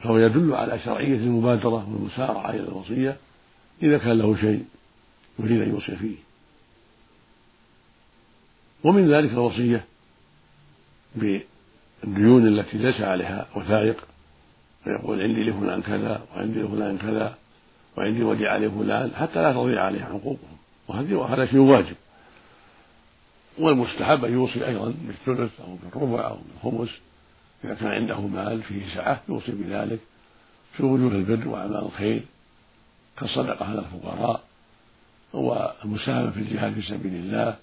فهو 0.04 0.18
يدل 0.18 0.54
على 0.54 0.80
شرعية 0.80 1.16
المبادرة 1.16 1.90
والمسارعة 1.90 2.50
إلى 2.50 2.64
الوصية 2.64 3.18
إذا 3.84 3.98
كان 3.98 4.18
له 4.18 4.36
شيء 4.36 4.66
يريد 5.40 5.62
أن 5.62 5.70
يوصي 5.70 5.96
فيه. 5.96 6.16
ومن 8.84 9.14
ذلك 9.14 9.32
الوصية 9.32 9.86
بالديون 11.16 12.48
التي 12.48 12.78
ليس 12.78 13.02
عليها 13.02 13.48
وثائق 13.56 14.08
فيقول 14.84 15.22
عندي 15.22 15.44
لفلان 15.44 15.82
كذا 15.82 16.26
وعندي 16.36 16.60
لفلان 16.60 16.98
كذا 16.98 17.38
وعندي 17.98 18.24
وديعة 18.24 18.58
لفلان 18.58 19.12
حتى 19.16 19.42
لا 19.42 19.54
تضيع 19.54 19.84
عليه 19.84 20.04
حقوقهم. 20.04 20.58
وهذا 20.88 21.46
شيء 21.46 21.60
واجب. 21.60 21.96
والمستحب 23.60 24.26
أن 24.26 24.34
يوصي 24.34 24.68
أيضا 24.68 24.94
بالثلث 25.08 25.62
أو 25.62 25.76
بالربع 25.76 26.28
أو 26.28 26.38
بالخمس. 26.64 26.90
إذا 27.64 27.74
كان 27.74 27.88
عنده 27.88 28.20
مال 28.20 28.64
فيه 28.64 28.96
سعة 28.96 29.22
يوصي 29.30 29.52
بذلك 29.52 30.00
في 30.74 30.84
وجوه 30.84 31.12
البر 31.12 31.48
وأعمال 31.48 31.86
الخير 31.86 32.26
كالصدقة 33.20 33.66
على 33.66 33.80
الفقراء 33.80 34.44
والمساهمة 35.34 36.32
في 36.32 36.40
الجهاد 36.40 36.74
في 36.74 36.82
سبيل 36.82 37.16
الله 37.16 37.56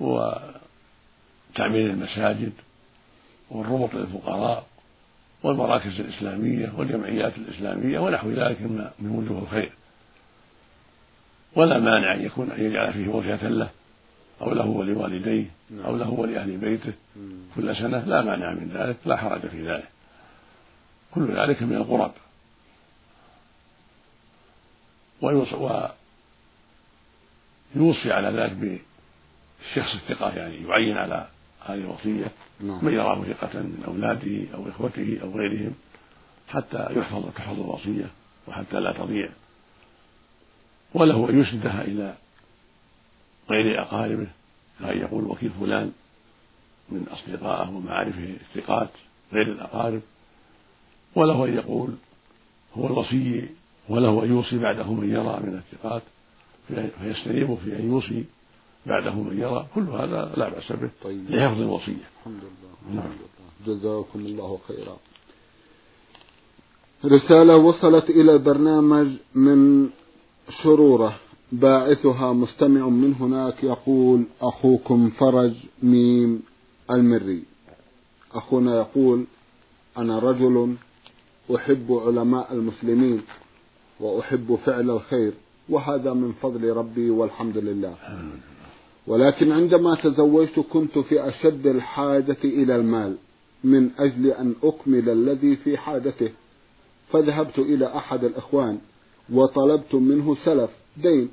وتعمير 0.00 1.90
المساجد 1.90 2.52
والربط 3.50 3.94
للفقراء 3.94 4.66
والمراكز 5.42 6.00
الإسلامية 6.00 6.72
والجمعيات 6.76 7.36
الإسلامية 7.36 7.98
ونحو 7.98 8.30
ذلك 8.30 8.60
من 8.98 9.10
وجوه 9.10 9.42
الخير. 9.42 9.72
ولا 11.56 11.78
مانع 11.78 12.14
أن 12.14 12.24
يكون 12.24 12.50
أن 12.50 12.64
يجعل 12.64 12.92
فيه 12.92 13.08
وصية 13.08 13.48
له. 13.48 13.70
أو 14.44 14.54
له 14.54 14.66
ولوالديه 14.66 15.50
نعم. 15.70 15.86
أو 15.86 15.96
له 15.96 16.10
ولأهل 16.10 16.56
بيته. 16.56 16.92
كل 17.56 17.76
سنة 17.76 17.98
لا 17.98 18.22
مانع 18.22 18.52
من 18.52 18.70
ذلك 18.74 18.96
لا 19.06 19.16
حرج 19.16 19.40
في 19.46 19.68
ذلك. 19.68 19.88
كل 21.14 21.36
ذلك 21.36 21.62
من 21.62 21.76
القرب. 21.76 22.12
ويوصي 27.76 28.12
على 28.12 28.28
ذلك 28.28 28.52
بالشخص 28.52 29.94
الثقة 29.94 30.34
يعني 30.36 30.68
يعين 30.68 30.96
على 30.96 31.26
هذه 31.66 31.78
الوصية. 31.78 32.30
نعم. 32.60 32.84
من 32.84 32.92
يراه 32.92 33.24
ثقة 33.24 33.60
من 33.60 33.82
أولاده 33.86 34.54
أو 34.54 34.68
إخوته 34.68 35.18
أو 35.22 35.38
غيرهم 35.38 35.74
حتى 36.48 36.86
يحفظ 36.90 37.30
تحفظ 37.36 37.60
الوصية 37.60 38.06
وحتى 38.48 38.80
لا 38.80 38.92
تضيع. 38.92 39.28
وله 40.94 41.30
أن 41.30 41.40
يسندها 41.40 41.82
إلى 41.82 42.14
غير 43.50 43.82
أقاربه 43.82 44.26
كأن 44.80 44.98
يقول 44.98 45.24
وكيل 45.24 45.50
فلان 45.60 45.92
من 46.88 47.06
أصدقائه 47.12 47.68
ومعارفه 47.68 48.36
الثقات 48.40 48.88
غير 49.32 49.46
الأقارب. 49.46 50.00
وله 51.14 51.44
أن 51.44 51.54
يقول 51.54 51.90
هو 52.74 52.86
الوصي 52.86 53.48
وله 53.88 54.24
أن 54.24 54.32
يوصي 54.32 54.58
بعده 54.58 54.92
من 54.92 55.10
يرى 55.10 55.40
من 55.42 55.62
الثقات 55.62 56.02
فيستنيب 56.68 57.58
في 57.64 57.76
أن 57.76 57.88
يوصي 57.90 58.24
بعده 58.86 59.14
من 59.14 59.38
يرى. 59.38 59.66
كل 59.74 59.82
هذا 59.82 60.32
لا 60.36 60.48
بأس 60.48 60.72
به 60.72 60.90
طيب. 61.02 61.30
لحفظ 61.30 61.60
الوصية. 61.60 62.06
الحمد 62.20 62.40
لله. 62.42 62.94
نعم. 62.94 63.10
جزاكم 63.66 64.18
الله 64.18 64.58
خيرا. 64.68 64.96
رسالة 67.04 67.56
وصلت 67.56 68.10
إلى 68.10 68.32
البرنامج 68.32 69.08
من 69.34 69.90
شرورة. 70.62 71.18
باعثها 71.52 72.32
مستمع 72.32 72.88
من 72.88 73.14
هناك 73.14 73.64
يقول 73.64 74.24
أخوكم 74.40 75.10
فرج 75.10 75.52
ميم 75.82 76.42
المري. 76.90 77.42
أخونا 78.32 78.76
يقول 78.76 79.24
أنا 79.98 80.18
رجل 80.18 80.74
أحب 81.54 81.92
علماء 82.06 82.52
المسلمين 82.52 83.22
وأحب 84.00 84.58
فعل 84.66 84.90
الخير 84.90 85.32
وهذا 85.68 86.12
من 86.12 86.32
فضل 86.42 86.72
ربي 86.76 87.10
والحمد 87.10 87.58
لله. 87.58 87.94
ولكن 89.06 89.52
عندما 89.52 89.94
تزوجت 89.94 90.60
كنت 90.60 90.98
في 90.98 91.28
أشد 91.28 91.66
الحاجة 91.66 92.36
إلى 92.44 92.76
المال 92.76 93.16
من 93.64 93.90
أجل 93.98 94.26
أن 94.26 94.54
أكمل 94.62 95.08
الذي 95.08 95.56
في 95.56 95.76
حاجته 95.76 96.30
فذهبت 97.12 97.58
إلى 97.58 97.86
أحد 97.96 98.24
الإخوان 98.24 98.78
وطلبت 99.32 99.94
منه 99.94 100.36
سلف 100.44 100.70
دين. 100.96 101.28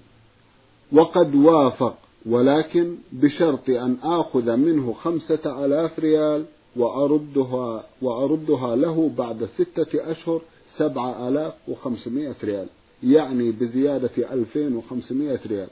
وقد 0.91 1.35
وافق 1.35 1.97
ولكن 2.25 2.95
بشرط 3.11 3.69
أن 3.69 3.97
آخذ 4.03 4.55
منه 4.55 4.93
خمسة 4.93 5.65
آلاف 5.65 5.99
ريال 5.99 6.45
وأردها, 6.75 7.83
وأردها 8.01 8.75
له 8.75 9.11
بعد 9.17 9.49
ستة 9.57 10.11
أشهر 10.11 10.41
سبعة 10.77 11.27
آلاف 11.29 11.53
وخمسمائة 11.67 12.35
ريال 12.43 12.67
يعني 13.03 13.51
بزيادة 13.51 14.33
ألفين 14.33 14.75
وخمسمائة 14.75 15.39
ريال. 15.47 15.67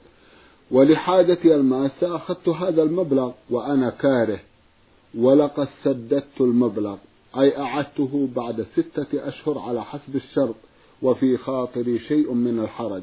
ولحاجتي 0.72 1.55
الماسة 1.55 2.15
أخذت 2.15 2.50
هذا 2.50 2.84
المبلغ 2.84 3.31
وأنا 3.50 3.89
كاره. 3.89 4.39
ولقد 5.17 5.67
سددت 5.84 6.41
المبلغ 6.41 6.98
أي 7.38 7.58
أعدته 7.58 8.29
بعد 8.36 8.65
ستة 8.75 9.27
أشهر 9.27 9.60
على 9.60 9.84
حسب 9.84 10.15
الشرط 10.15 10.55
وفي 11.01 11.38
خاطري 11.38 12.00
شيء 12.00 12.34
من 12.34 12.60
الحرج. 12.60 13.01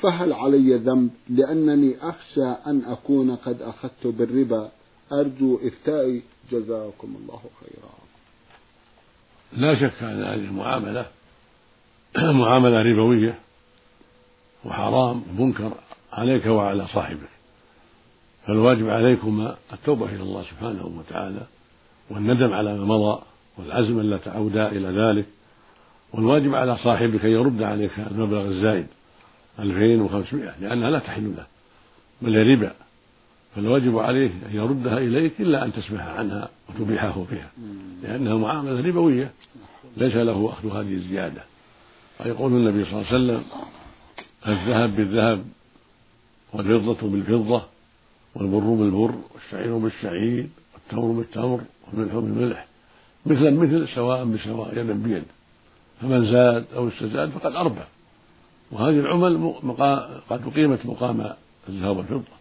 فهل 0.00 0.32
علي 0.32 0.76
ذنب 0.76 1.10
لأنني 1.28 1.96
أخشى 2.00 2.46
أن 2.66 2.84
أكون 2.84 3.36
قد 3.36 3.62
أخذت 3.62 4.06
بالربا؟ 4.06 4.70
أرجو 5.12 5.58
إفتائي 5.68 6.22
جزاكم 6.52 7.16
الله 7.22 7.40
خيرا. 7.60 7.94
لا 9.52 9.74
شك 9.74 10.02
أن 10.02 10.22
هذه 10.22 10.34
المعاملة 10.34 11.06
معاملة 12.16 12.82
ربوية 12.82 13.38
وحرام 14.64 15.22
ومنكر 15.30 15.72
عليك 16.12 16.46
وعلى 16.46 16.86
صاحبك. 16.86 17.28
فالواجب 18.46 18.88
عليكما 18.88 19.56
التوبة 19.72 20.06
إلى 20.06 20.22
الله 20.22 20.42
سبحانه 20.42 20.86
وتعالى 20.86 21.46
والندم 22.10 22.52
على 22.52 22.78
ما 22.78 22.84
مضى 22.84 23.22
والعزم 23.58 24.00
ألا 24.00 24.16
تعودا 24.16 24.68
إلى 24.68 24.88
ذلك 24.88 25.26
والواجب 26.12 26.54
على 26.54 26.76
صاحبك 26.76 27.24
أن 27.24 27.30
يرد 27.30 27.62
عليك 27.62 27.98
المبلغ 27.98 28.46
الزايد 28.46 28.86
2500 29.58 30.54
لأنها 30.60 30.90
لا 30.90 30.98
تحل 30.98 31.34
له 31.36 31.46
بل 32.22 32.36
هي 32.36 32.54
ربا. 32.54 32.72
فالواجب 33.56 33.98
عليه 33.98 34.26
أن 34.26 34.56
يردها 34.56 34.98
إليك 34.98 35.40
إلا 35.40 35.64
أن 35.64 35.72
تسمح 35.72 36.06
عنها 36.06 36.48
وتبيحه 36.68 37.24
فيها 37.24 37.50
لأنها 38.02 38.34
معاملة 38.34 38.80
ربوية 38.80 39.30
ليس 39.96 40.14
له 40.14 40.52
أخذ 40.52 40.76
هذه 40.76 40.94
الزيادة. 40.94 41.42
ويقول 42.20 42.52
النبي 42.52 42.84
صلى 42.84 42.92
الله 42.92 43.06
عليه 43.06 43.16
وسلم 43.16 43.44
الذهب 44.48 44.96
بالذهب 44.96 45.44
والفضة 46.52 47.08
بالفضة 47.08 47.62
والبر 48.34 48.58
بالبر 48.58 49.14
والشعير 49.34 49.78
بالشعير 49.78 50.46
والتمر 50.74 51.12
بالتمر 51.12 51.60
والملح 51.92 52.14
بالملح 52.14 52.66
مثلا 53.26 53.50
مثل 53.50 53.88
سواء 53.94 54.24
بسواء 54.24 54.78
يدا 54.78 54.92
بيد. 54.92 55.24
فمن 56.00 56.32
زاد 56.32 56.64
أو 56.76 56.88
استزاد 56.88 57.30
فقد 57.30 57.56
أربى. 57.56 57.84
وهذه 58.70 59.00
العمل 59.00 59.54
قد 60.30 60.42
أقيمت 60.46 60.86
مقام 60.86 61.34
الذهب 61.68 61.96
والفضة. 61.96 62.38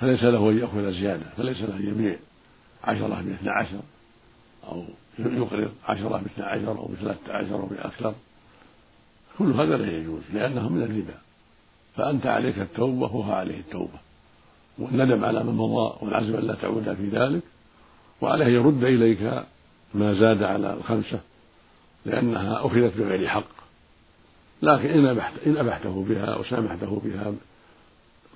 فليس 0.00 0.22
له 0.24 0.50
أن 0.50 0.58
يأخذ 0.58 0.92
زيادة 0.92 1.24
فليس 1.36 1.60
له 1.60 1.76
أن 1.76 1.88
يبيع 1.88 2.16
عشرة 2.84 3.22
باثنى 3.22 3.50
عشر 3.50 3.80
أو 4.68 4.84
يقرض 5.18 5.70
عشرة 5.84 6.08
باثنى 6.08 6.44
عشر 6.44 6.78
أو 6.78 6.88
بثلاثة 6.88 7.32
عشر 7.32 7.54
أو 7.54 7.66
بأكثر 7.66 8.14
كل 9.38 9.52
هذا 9.52 9.76
لا 9.76 9.92
يجوز 9.98 10.22
لأنه 10.32 10.68
من 10.68 10.82
الربا. 10.82 11.14
فأنت 11.96 12.26
عليك 12.26 12.58
التوبة 12.58 13.16
وهو 13.16 13.32
عليه 13.32 13.60
التوبة. 13.60 13.98
والندم 14.78 15.24
على 15.24 15.44
ما 15.44 15.52
مضى 15.52 15.96
والعزم 16.00 16.34
ألا 16.34 16.54
تعود 16.54 16.94
في 16.94 17.08
ذلك. 17.08 17.42
وعليه 18.20 18.46
يرد 18.46 18.84
إليك 18.84 19.44
ما 19.94 20.14
زاد 20.14 20.42
على 20.42 20.74
الخمسة 20.74 21.20
لأنها 22.06 22.66
أخذت 22.66 22.96
بغير 22.96 23.28
حق. 23.28 23.55
لكن 24.62 24.88
إن 24.88 25.06
أبحت 25.06 25.32
إن 25.46 25.56
أبحته 25.56 26.04
بها 26.08 26.24
أو 26.24 26.44
سامحته 26.44 27.00
بها 27.04 27.34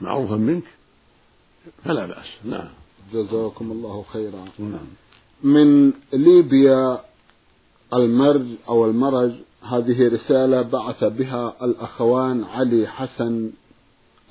معروفا 0.01 0.37
منك 0.37 0.65
فلا 1.85 2.07
بأس. 2.07 2.27
نعم. 2.45 2.69
جزاكم 3.13 3.73
الله 3.73 4.05
خيرا. 4.13 4.45
نعم. 4.59 4.87
من 5.43 5.93
ليبيا 6.13 7.01
المرج 7.95 8.47
أو 8.69 8.85
المرج 8.85 9.33
هذه 9.63 10.09
رسالة 10.09 10.63
بعث 10.63 11.05
بها 11.05 11.57
الأخوان 11.63 12.45
علي 12.45 12.87
حسن 12.87 13.51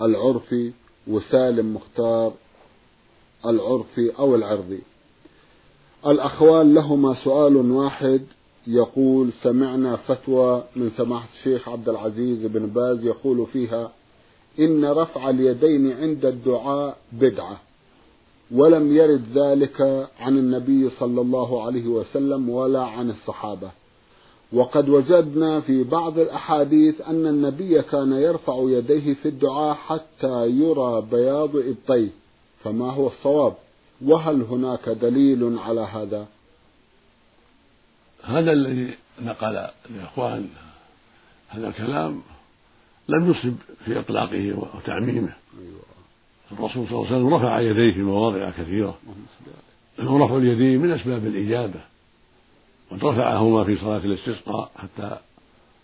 العرفي 0.02 0.72
وسالم 1.08 1.76
مختار 1.76 2.34
العرفي 3.46 4.12
أو 4.20 4.36
العرضي. 4.36 4.80
الأخوان 6.06 6.74
لهما 6.74 7.16
سؤال 7.24 7.56
واحد. 7.56 8.26
يقول 8.68 9.30
سمعنا 9.44 9.96
فتوى 9.96 10.64
من 10.76 10.92
سماحة 10.98 11.28
الشيخ 11.38 11.70
عبد 11.70 11.90
العزيز 11.90 12.46
بن 12.46 12.66
باز 12.66 13.06
يقول 13.06 13.46
فيها 13.54 13.92
إن 14.60 14.86
رفع 14.86 15.30
اليدين 15.30 15.92
عند 15.92 16.26
الدعاء 16.26 16.98
بدعة 17.12 17.62
ولم 18.52 18.96
يرد 18.96 19.24
ذلك 19.34 20.10
عن 20.20 20.38
النبي 20.38 20.90
صلى 20.90 21.22
الله 21.22 21.64
عليه 21.64 21.88
وسلم 21.88 22.50
ولا 22.50 22.82
عن 22.82 23.10
الصحابة. 23.10 23.72
وقد 24.54 24.90
وجدنا 24.90 25.60
في 25.60 25.84
بعض 25.84 26.20
الأحاديث 26.20 27.02
أن 27.02 27.28
النبي 27.28 27.82
كان 27.82 28.12
يرفع 28.12 28.56
يديه 28.62 29.14
في 29.14 29.30
الدعاء 29.30 29.74
حتى 29.74 30.50
يرى 30.50 31.08
بياض 31.12 31.56
إبطيه 31.56 32.10
فما 32.64 32.92
هو 32.92 33.08
الصواب؟ 33.08 33.54
وهل 34.06 34.42
هناك 34.42 34.90
دليل 34.90 35.60
على 35.60 35.82
هذا؟ 35.82 36.26
هذا 38.24 38.52
الذي 38.52 38.94
نقل 39.22 39.68
الإخوان 39.90 40.50
هذا 41.50 41.68
الكلام 41.68 42.22
لم 43.10 43.32
يصب 43.32 43.56
في 43.86 44.00
إطلاقه 44.00 44.70
وتعميمه. 44.76 45.34
الرسول 46.52 46.88
صلى 46.88 46.98
الله 46.98 47.08
عليه 47.08 47.18
وسلم 47.18 47.34
رفع 47.34 47.60
يديه 47.60 47.94
في 47.94 48.02
مواضع 48.02 48.50
كثيرة. 48.50 48.98
ورفع 50.00 50.38
اليدين 50.38 50.80
من 50.80 50.92
أسباب 50.92 51.26
الإجابة 51.26 51.80
وقد 52.92 53.06
رفعهما 53.06 53.64
في 53.64 53.78
صلاة 53.78 53.98
الاستسقاء 53.98 54.72
حتى 54.78 55.18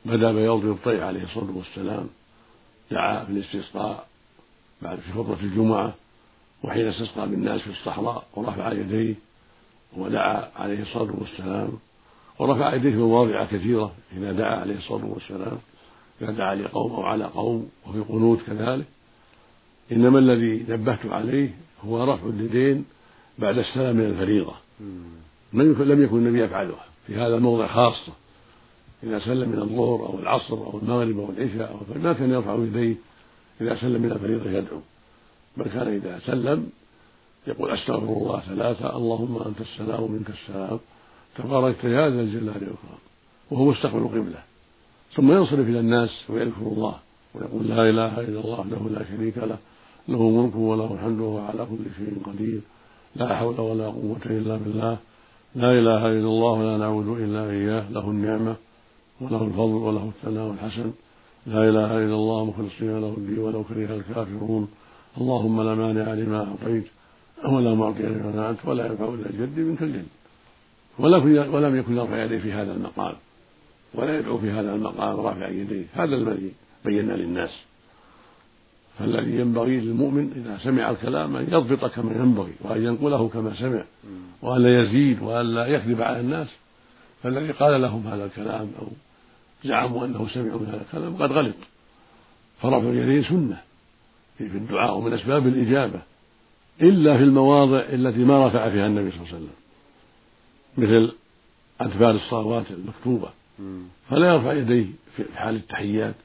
بدا 0.05 0.31
بيوض 0.31 0.65
الطيع 0.65 1.05
عليه 1.05 1.23
الصلاة 1.23 1.51
والسلام 1.57 2.09
دعا 2.91 3.25
في 3.25 3.31
الاستسقاء 3.31 4.07
بعد 4.81 4.99
في 4.99 5.11
خطبة 5.11 5.39
الجمعة 5.43 5.93
وحين 6.63 6.87
استسقى 6.87 7.29
بالناس 7.29 7.61
في 7.61 7.69
الصحراء 7.69 8.27
ورفع 8.33 8.71
يديه 8.71 9.15
ودعا 9.97 10.51
عليه 10.55 10.81
الصلاة 10.81 11.15
والسلام. 11.19 11.79
ورفع 12.39 12.75
يديه 12.75 12.91
في 12.91 12.97
مواضع 12.97 13.45
كثيرة 13.45 13.91
إذا 14.17 14.31
دعا 14.31 14.55
عليه 14.55 14.77
الصلاة 14.77 15.05
والسلام 15.05 15.57
إذا 16.21 16.31
دعا 16.31 16.55
لقوم 16.55 16.91
أو 16.91 17.03
على 17.03 17.25
قوم 17.25 17.69
وفي 17.87 17.99
قنوت 17.99 18.41
كذلك. 18.41 18.85
إنما 19.91 20.19
الذي 20.19 20.65
نبهت 20.69 21.05
عليه 21.05 21.49
هو 21.85 22.03
رفع 22.03 22.27
اليدين 22.29 22.85
بعد 23.39 23.57
السلام 23.57 23.95
من 23.95 24.05
الفريضة. 24.05 24.53
لم 25.53 26.03
يكن 26.03 26.17
النبي 26.17 26.43
يفعلها. 26.43 26.85
في 27.07 27.15
هذا 27.15 27.35
الموضع 27.35 27.67
خاصة. 27.67 28.13
إذا 29.03 29.19
سلم 29.19 29.49
من 29.49 29.59
الظهر 29.59 30.05
أو 30.05 30.19
العصر 30.19 30.57
أو 30.57 30.79
المغرب 30.79 31.19
أو 31.19 31.29
العشاء 31.29 31.71
أو 31.71 32.01
ما 32.03 32.13
كان 32.13 32.31
يرفع 32.31 32.55
يديه 32.55 32.95
إذا 33.61 33.75
سلم 33.75 34.01
من 34.01 34.11
الفريضة 34.11 34.49
يدعو. 34.49 34.79
بل 35.57 35.65
كان 35.65 35.87
إذا 35.87 36.19
سلم 36.25 36.69
يقول 37.47 37.71
أستغفر 37.71 38.13
الله 38.13 38.39
ثلاثة 38.39 38.97
اللهم 38.97 39.43
أنت 39.45 39.61
السلام 39.61 40.03
ومنك 40.03 40.29
السلام. 40.29 40.79
تباركت 41.37 41.83
يا 41.83 42.09
ذا 42.09 42.21
الجلال 42.21 42.47
والإكرام. 42.47 43.01
وهو 43.51 43.65
مستقبل 43.65 43.97
القبلة. 43.97 44.43
ثم 45.15 45.31
ينصرف 45.31 45.67
إلى 45.71 45.79
الناس 45.79 46.29
ويذكر 46.29 46.61
الله 46.61 46.95
ويقول 47.35 47.67
لا 47.67 47.89
إله 47.89 48.21
إلا 48.21 48.39
الله 48.39 48.59
وحده 48.59 48.81
لا 48.89 49.05
شريك 49.11 49.37
له 49.37 49.57
له 50.07 50.29
ملكه 50.29 50.57
وله 50.57 50.93
الحمد 50.93 51.19
وهو 51.19 51.37
على 51.39 51.65
كل 51.65 51.83
شيء 51.97 52.13
قدير. 52.25 52.61
لا 53.15 53.35
حول 53.35 53.59
ولا 53.59 53.87
قوة 53.87 54.25
إلا 54.25 54.57
بالله. 54.57 54.97
لا 55.55 55.71
إله 55.79 56.07
إلا 56.07 56.29
الله 56.33 56.51
ولا 56.51 56.77
نعبد 56.77 57.07
إلا 57.07 57.49
إياه 57.49 57.91
له 57.91 58.05
النعمة 58.09 58.55
وله 59.21 59.43
الفضل 59.43 59.73
وله 59.87 60.11
الثناء 60.15 60.51
الحسن. 60.51 60.91
لا 61.47 61.69
إله 61.69 61.97
إلا 61.97 62.15
الله 62.21 62.45
مخلصين 62.45 63.01
له 63.01 63.13
الدين 63.17 63.39
ولو 63.39 63.63
كره 63.63 63.95
الكافرون. 63.95 64.67
اللهم 65.17 65.61
لا 65.61 65.75
مانع 65.75 66.13
لما 66.13 66.47
أعطيت 66.47 66.87
ولا 67.45 67.73
معطي 67.75 68.03
لما 68.03 68.31
منعت 68.31 68.59
ولا 68.65 68.85
ينفع 68.87 69.05
إلا 69.05 69.29
الجد 69.29 69.59
منك 69.59 69.81
الجد. 69.81 70.05
ولم 70.99 71.75
يكن 71.75 71.97
يرفع 71.97 72.23
يديه 72.23 72.37
في 72.37 72.53
هذا 72.53 72.73
المقام 72.73 73.15
ولا 73.93 74.19
يدعو 74.19 74.37
في 74.37 74.51
هذا 74.51 74.75
المقام 74.75 75.19
رافع 75.19 75.49
يديه 75.49 75.85
هذا 75.93 76.15
الذي 76.15 76.51
بينا 76.85 77.13
للناس. 77.13 77.51
فالذي 78.99 79.39
ينبغي 79.39 79.79
للمؤمن 79.79 80.31
إذا 80.35 80.57
سمع 80.63 80.89
الكلام 80.89 81.35
أن 81.35 81.43
يضبط 81.43 81.85
كما 81.85 82.11
ينبغي 82.11 82.53
وأن 82.61 82.83
ينقله 82.83 83.27
كما 83.29 83.55
سمع 83.55 83.83
وأن 84.41 84.61
لا 84.61 84.81
يزيد 84.81 85.21
وأن 85.21 85.45
لا 85.45 85.67
يكذب 85.67 86.01
على 86.01 86.19
الناس. 86.19 86.47
فالذي 87.23 87.51
قال 87.51 87.81
لهم 87.81 88.07
هذا 88.07 88.25
الكلام 88.25 88.71
أو 88.79 88.87
زعموا 89.65 90.05
أنه 90.05 90.27
سمعوا 90.27 90.59
من 90.59 90.65
هذا 90.65 90.81
الكلام 90.81 91.15
قد 91.15 91.31
غلط. 91.31 91.55
فرفع 92.61 92.89
اليدين 92.89 93.23
سنة 93.23 93.61
في 94.37 94.43
الدعاء 94.43 94.97
ومن 94.97 95.13
أسباب 95.13 95.47
الإجابة 95.47 96.01
إلا 96.81 97.17
في 97.17 97.23
المواضع 97.23 97.79
التي 97.79 98.19
ما 98.19 98.47
رفع 98.47 98.69
فيها 98.69 98.87
النبي 98.87 99.11
صلى 99.11 99.19
الله 99.19 99.27
عليه 99.27 99.37
وسلم. 99.37 99.64
مثل 100.77 101.11
أدبار 101.81 102.11
الصلوات 102.11 102.71
المكتوبة. 102.71 103.29
فلا 104.09 104.33
يرفع 104.33 104.53
يديه 104.53 104.85
في 105.15 105.23
حال 105.35 105.55
التحيات 105.55 106.15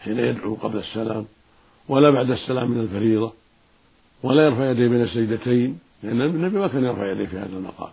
حين 0.00 0.18
يدعو 0.18 0.54
قبل 0.54 0.78
السلام 0.78 1.26
ولا 1.88 2.10
بعد 2.10 2.30
السلام 2.30 2.70
من 2.70 2.80
الفريضة 2.80 3.32
ولا 4.22 4.44
يرفع 4.44 4.70
يديه 4.70 4.88
بين 4.88 5.02
السجدتين 5.02 5.78
لأن 6.02 6.20
النبي 6.22 6.58
ما 6.58 6.68
كان 6.68 6.84
يرفع 6.84 7.12
يديه 7.12 7.26
في 7.26 7.38
هذا 7.38 7.56
المقام. 7.56 7.90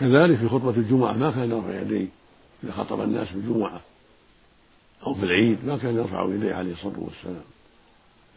كذلك 0.00 0.38
في 0.38 0.48
خطبة 0.48 0.70
الجمعة 0.70 1.12
ما 1.12 1.30
كان 1.30 1.50
يرفع 1.50 1.80
يديه 1.80 2.08
إذا 2.64 2.72
خطب 2.72 3.00
الناس 3.00 3.28
في 3.28 3.34
الجمعة 3.34 3.80
أو 5.06 5.14
في 5.14 5.22
العيد 5.22 5.58
ما 5.66 5.76
كان 5.76 5.96
يرفع 5.96 6.24
يديه 6.34 6.54
عليه 6.54 6.72
الصلاة 6.72 6.98
والسلام. 6.98 7.44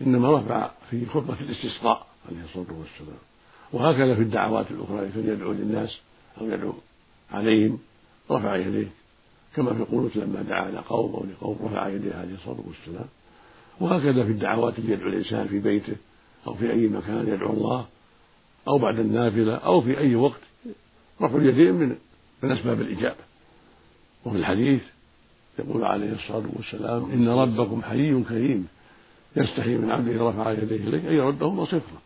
إنما 0.01 0.37
رفع 0.37 0.69
في 0.89 1.05
خطبة 1.05 1.35
الاستسقاء 1.41 2.07
عليه 2.29 2.43
الصلاة 2.43 2.79
والسلام. 2.79 3.19
وهكذا 3.73 4.15
في 4.15 4.21
الدعوات 4.21 4.71
الأخرى 4.71 5.09
كان 5.09 5.29
يدعو 5.33 5.51
للناس 5.51 5.99
أو 6.41 6.49
يدعو 6.49 6.73
عليهم 7.31 7.79
رفع 8.31 8.55
يديه 8.55 8.87
كما 9.55 9.73
في 9.73 9.83
قنوت 9.83 10.15
لما 10.15 10.41
دعا 10.41 10.71
لقوم 10.71 11.13
أو 11.13 11.25
لقوم 11.25 11.57
رفع 11.63 11.87
يديه 11.87 12.15
عليه 12.15 12.33
الصلاة 12.33 12.63
والسلام. 12.67 13.07
وهكذا 13.79 14.23
في 14.23 14.31
الدعوات 14.31 14.79
اللي 14.79 14.93
يدعو 14.93 15.09
الإنسان 15.09 15.47
في 15.47 15.59
بيته 15.59 15.95
أو 16.47 16.53
في 16.53 16.71
أي 16.71 16.87
مكان 16.87 17.27
يدعو 17.27 17.53
الله 17.53 17.85
أو 18.67 18.77
بعد 18.77 18.99
النافلة 18.99 19.55
أو 19.55 19.81
في 19.81 19.97
أي 19.97 20.15
وقت 20.15 20.39
رفع 21.21 21.35
اليدين 21.37 21.73
من 21.73 21.95
من 22.43 22.51
أسباب 22.51 22.81
الإجابة. 22.81 23.27
وفي 24.25 24.37
الحديث 24.37 24.81
يقول 25.59 25.83
عليه 25.83 26.13
الصلاة 26.13 26.49
والسلام 26.55 27.11
إن 27.11 27.29
ربكم 27.29 27.81
حيي 27.81 28.23
كريم 28.23 28.67
يستحي 29.35 29.75
من 29.75 29.91
عبده 29.91 30.29
رفع 30.29 30.51
يديه 30.51 30.75
إليه 30.75 31.09
أن 31.09 31.15
يردهما 31.15 31.65
صفرا 31.65 32.01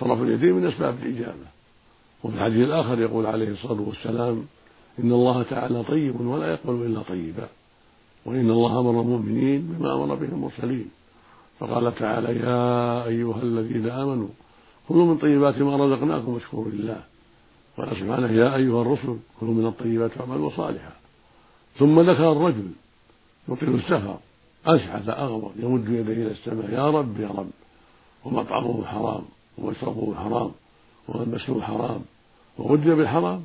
فرفع 0.00 0.22
اليدين 0.22 0.52
من 0.52 0.66
أسباب 0.66 0.96
الإجابة. 1.02 1.46
وفي 2.24 2.36
الحديث 2.36 2.66
الآخر 2.66 3.00
يقول 3.00 3.26
عليه 3.26 3.48
الصلاة 3.48 3.80
والسلام 3.80 4.46
إن 4.98 5.12
الله 5.12 5.42
تعالى 5.42 5.82
طيب 5.82 6.20
ولا 6.20 6.52
يقبل 6.52 6.86
إلا 6.86 7.02
طيبا 7.02 7.48
وإن 8.26 8.50
الله 8.50 8.80
أمر 8.80 9.00
المؤمنين 9.00 9.62
بما 9.62 9.94
أمر 9.94 10.14
به 10.14 10.26
المرسلين. 10.26 10.90
فقال 11.60 11.94
تعالى 11.94 12.28
يا 12.38 13.04
أيها 13.06 13.42
الذين 13.42 13.90
آمنوا 13.90 14.28
كلوا 14.88 15.06
من 15.06 15.18
طيبات 15.18 15.58
ما 15.58 15.76
رزقناكم 15.76 16.34
واشكروا 16.34 16.70
لله. 16.70 17.00
قال 17.76 17.96
سبحانه 17.96 18.32
يا 18.32 18.56
أيها 18.56 18.82
الرسل 18.82 19.16
كلوا 19.40 19.54
من 19.54 19.66
الطيبات 19.66 20.10
واعملوا 20.20 20.50
صالحا. 20.56 20.92
ثم 21.78 22.00
ذكر 22.00 22.32
الرجل 22.32 22.70
يطيل 23.48 23.74
السفر 23.74 24.16
أشعث 24.66 25.08
أغبر 25.08 25.50
يمد 25.56 25.88
يديه 25.88 26.12
إلى 26.12 26.30
السماء 26.30 26.70
يا 26.72 26.90
رب 26.90 27.20
يا 27.20 27.28
رب. 27.28 27.50
ومطعمه 28.24 28.84
حرام 28.84 29.22
ومشربه 29.58 30.14
حرام. 30.14 30.50
وملبسه 31.08 31.62
حرام 31.62 32.00
وغذي 32.58 32.94
بالحرام 32.94 33.44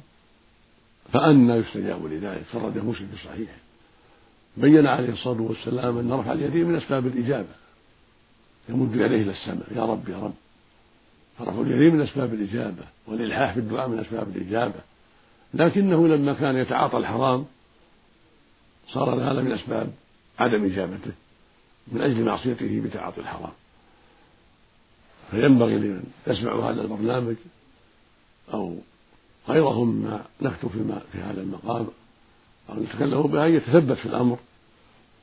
فأنى 1.13 1.53
يستجاب 1.53 2.05
لذلك 2.05 2.43
خرجه 2.53 2.79
مسلم 2.79 3.07
في 3.15 3.27
صحيحه. 3.27 3.57
بين 4.57 4.87
عليه 4.87 5.09
الصلاة 5.09 5.41
والسلام 5.41 5.97
أن 5.97 6.11
رفع 6.11 6.31
اليدين 6.31 6.65
من 6.65 6.75
أسباب 6.75 7.07
الإجابة. 7.07 7.55
يمد 8.69 8.95
يديه 8.95 9.05
إلى 9.05 9.31
السماء 9.31 9.67
يا 9.75 9.85
رب 9.85 10.09
يا 10.09 10.17
رب. 10.17 10.33
فرفع 11.39 11.61
اليدين 11.61 11.95
من 11.95 12.01
أسباب 12.01 12.33
الإجابة 12.33 12.83
والإلحاح 13.07 13.53
في 13.53 13.59
الدعاء 13.59 13.89
من 13.89 13.99
أسباب 13.99 14.37
الإجابة. 14.37 14.79
لكنه 15.53 16.07
لما 16.07 16.33
كان 16.33 16.55
يتعاطى 16.55 16.97
الحرام 16.97 17.45
صار 18.87 19.31
هذا 19.31 19.41
من 19.41 19.51
أسباب 19.51 19.91
عدم 20.39 20.65
إجابته 20.65 21.11
من 21.87 22.01
أجل 22.01 22.23
معصيته 22.23 22.81
بتعاطي 22.85 23.21
الحرام. 23.21 23.51
فينبغي 25.31 25.75
لمن 25.75 26.03
يسمع 26.27 26.69
هذا 26.69 26.81
البرنامج 26.81 27.35
أو 28.53 28.75
غيرهم 29.49 29.95
ما 29.95 30.21
نكتب 30.41 30.69
في 31.11 31.17
هذا 31.17 31.41
المقام 31.41 31.87
أو 32.69 32.75
نتكلم 32.83 33.21
بها 33.21 33.47
أن 33.47 33.53
يتثبت 33.53 33.97
في 33.97 34.05
الأمر 34.05 34.37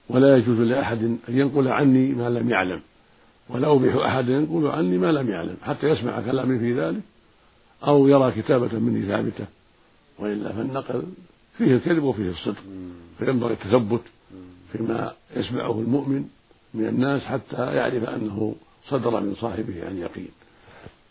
ولا 0.08 0.36
يجوز 0.36 0.60
لأحد 0.60 1.02
أن 1.02 1.18
ينقل 1.28 1.68
عني 1.68 2.12
ما 2.12 2.30
لم 2.30 2.50
يعلم 2.50 2.80
ولا 3.48 3.72
أبيح 3.72 3.96
أحد 3.96 4.28
ينقل 4.28 4.66
عني 4.66 4.98
ما 4.98 5.12
لم 5.12 5.30
يعلم 5.30 5.56
حتى 5.62 5.86
يسمع 5.86 6.20
كلامي 6.20 6.58
في 6.58 6.80
ذلك 6.80 7.00
أو 7.86 8.08
يرى 8.08 8.32
كتابة 8.32 8.78
مني 8.78 9.06
ثابتة 9.06 9.46
وإلا 10.18 10.52
فالنقل 10.52 11.02
فيه 11.58 11.74
الكذب 11.76 12.02
وفيه 12.02 12.30
الصدق. 12.30 12.62
فينبغي 13.18 13.52
التثبت 13.52 14.02
فيما 14.72 15.12
يسمعه 15.36 15.80
المؤمن 15.80 16.24
من 16.74 16.86
الناس 16.86 17.22
حتى 17.22 17.74
يعرف 17.74 18.04
أنه 18.04 18.54
صدر 18.90 19.20
من 19.20 19.34
صاحبه 19.40 19.86
عن 19.86 19.98
يقين. 19.98 20.28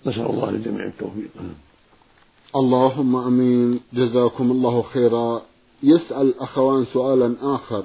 نسأل 0.06 0.26
الله 0.26 0.52
للجميع 0.52 0.88
التوفيق. 0.88 1.32
اللهم 2.56 3.16
آمين. 3.16 3.80
جزاكم 3.94 4.52
الله 4.52 4.82
خيرا. 4.82 5.42
يسأل 5.84 6.40
أخوان 6.40 6.86
سؤالا 6.86 7.36
آخر 7.42 7.84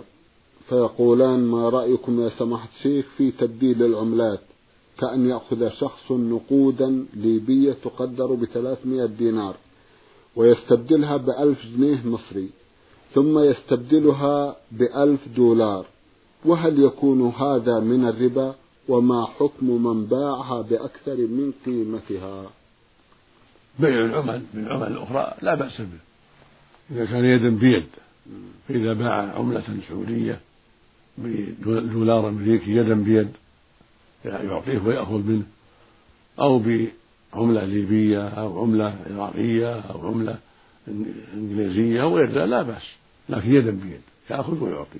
فيقولان 0.68 1.44
ما 1.44 1.68
رأيكم 1.68 2.20
يا 2.20 2.28
سماحة 2.28 2.68
الشيخ 2.76 3.06
في 3.16 3.30
تبديل 3.30 3.82
العملات؟ 3.82 4.40
كأن 4.98 5.26
يأخذ 5.26 5.68
شخص 5.68 6.12
نقودا 6.12 7.06
ليبية 7.14 7.72
تقدر 7.72 8.34
بثلاثمائة 8.34 9.06
دينار 9.06 9.56
ويستبدلها 10.36 11.16
بألف 11.16 11.66
جنيه 11.76 12.06
مصري 12.06 12.48
ثم 13.14 13.38
يستبدلها 13.38 14.56
بألف 14.72 15.20
دولار. 15.36 15.86
وهل 16.44 16.82
يكون 16.82 17.28
هذا 17.28 17.80
من 17.80 18.08
الربا؟ 18.08 18.54
وما 18.88 19.26
حكم 19.26 19.86
من 19.86 20.06
باعها 20.06 20.62
بأكثر 20.62 21.16
من 21.16 21.52
قيمتها. 21.66 22.50
بيع 23.78 24.04
العمل 24.04 24.42
بالعمل 24.54 24.86
الأخرى 24.86 25.34
لا 25.42 25.54
بأس 25.54 25.80
به. 25.80 25.98
إذا 26.90 27.04
كان 27.04 27.24
يدا 27.24 27.48
بيد. 27.48 27.86
فإذا 28.68 28.92
باع 28.92 29.14
عملة 29.14 29.64
سعودية 29.88 30.40
بدولار 31.18 32.28
أمريكي 32.28 32.70
يدا 32.70 32.94
بيد 32.94 33.30
يعطيه 34.24 34.78
ويأخذ 34.78 35.18
منه. 35.18 35.46
أو 36.40 36.58
بعملة 36.58 37.64
ليبية 37.64 38.28
أو 38.28 38.62
عملة 38.62 38.98
عراقية 39.10 39.80
أو 39.80 40.08
عملة 40.08 40.38
إنجليزية 41.34 42.02
أو 42.02 42.16
غير 42.16 42.30
ذلك 42.30 42.48
لا 42.48 42.62
بأس. 42.62 42.82
لكن 43.28 43.54
يدا 43.54 43.70
بيد 43.70 44.00
يأخذ 44.30 44.64
ويعطي. 44.64 44.98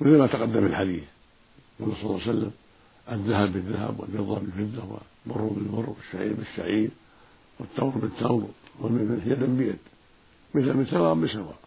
مثل 0.00 0.18
ما 0.18 0.26
تقدم 0.26 0.66
الحديث 0.66 1.04
النبي 1.80 1.94
صلى 1.94 2.10
الله 2.10 2.20
عليه 2.20 2.30
وسلم 2.30 2.50
الذهب 3.12 3.52
بالذهب 3.52 4.00
والفضة 4.00 4.38
بالفضة 4.38 4.98
والبر 5.26 5.42
بالبر 5.42 5.90
والشعير 5.90 6.32
بالشعير 6.32 6.90
والتمر 7.60 7.90
بالتمر 7.90 8.48
يدا 9.26 9.46
بيد 9.46 9.78
مثل 10.54 10.74
من 10.74 10.86
سواء 10.86 11.14
بسواء 11.14 11.58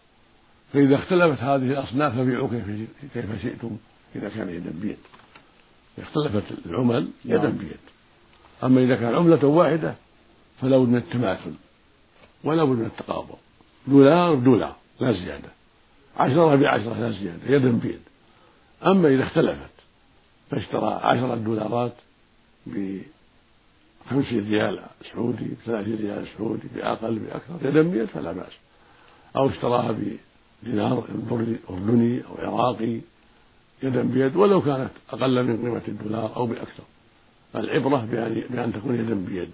فإذا 0.72 0.94
اختلفت 0.94 1.42
هذه 1.42 1.72
الأصناف 1.72 2.16
فبيعوا 2.16 2.48
كيف 2.48 2.88
كيف 3.14 3.42
شئتم 3.42 3.76
إذا 4.16 4.28
كان 4.28 4.48
يدا 4.48 4.72
بيد. 4.82 4.98
اختلفت 5.98 6.42
العمل 6.66 7.08
يدا 7.24 7.42
نعم. 7.42 7.52
بيد. 7.52 7.80
أما 8.64 8.80
إذا 8.80 8.96
كان 8.96 9.14
عملة 9.14 9.46
واحدة 9.46 9.94
فلا 10.60 10.78
بد 10.78 10.88
من 10.88 10.96
التماثل 10.96 11.52
ولا 12.44 12.64
بد 12.64 12.78
من 12.78 12.84
التقابض. 12.84 13.36
دولار 13.86 14.34
دولار 14.34 14.76
لا 15.00 15.12
زيادة. 15.12 15.48
عشرة 16.16 16.56
بعشرة 16.56 16.98
لا 17.00 17.10
زيادة. 17.10 17.56
يدا 17.56 17.70
بيد. 17.70 18.00
أما 18.86 19.08
إذا 19.08 19.22
اختلفت 19.22 19.70
فاشترى 20.52 21.00
عشرة 21.02 21.34
دولارات 21.34 21.92
بخمسين 22.66 24.48
ريال 24.48 24.82
سعودي 25.12 25.44
بثلاثين 25.44 25.96
ريال 25.96 26.26
سعودي 26.38 26.68
بأقل 26.74 27.18
بأكثر 27.18 27.68
يدا 27.68 27.82
بيد 27.82 28.04
فلا 28.04 28.32
بأس. 28.32 28.52
أو 29.36 29.48
اشتراها 29.48 29.96
بدينار 30.62 31.04
أردني 31.70 32.20
أو 32.28 32.34
عراقي 32.38 33.00
يدا 33.82 34.02
بيد 34.02 34.36
ولو 34.36 34.62
كانت 34.62 34.90
أقل 35.10 35.44
من 35.44 35.56
قيمة 35.56 35.82
الدولار 35.88 36.36
أو 36.36 36.46
بأكثر. 36.46 36.84
العبرة 37.54 38.04
بأن, 38.10 38.44
بأن 38.50 38.72
تكون 38.72 38.94
يدا 38.94 39.14
بيد 39.14 39.50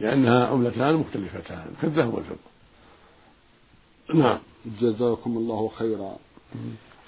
لأنها 0.00 0.46
عملتان 0.46 0.94
مختلفتان 0.94 1.66
كالذهب 1.82 2.14
والفضة. 2.14 2.36
نعم. 4.14 4.38
جزاكم 4.80 5.36
الله 5.36 5.68
خيرا. 5.68 6.16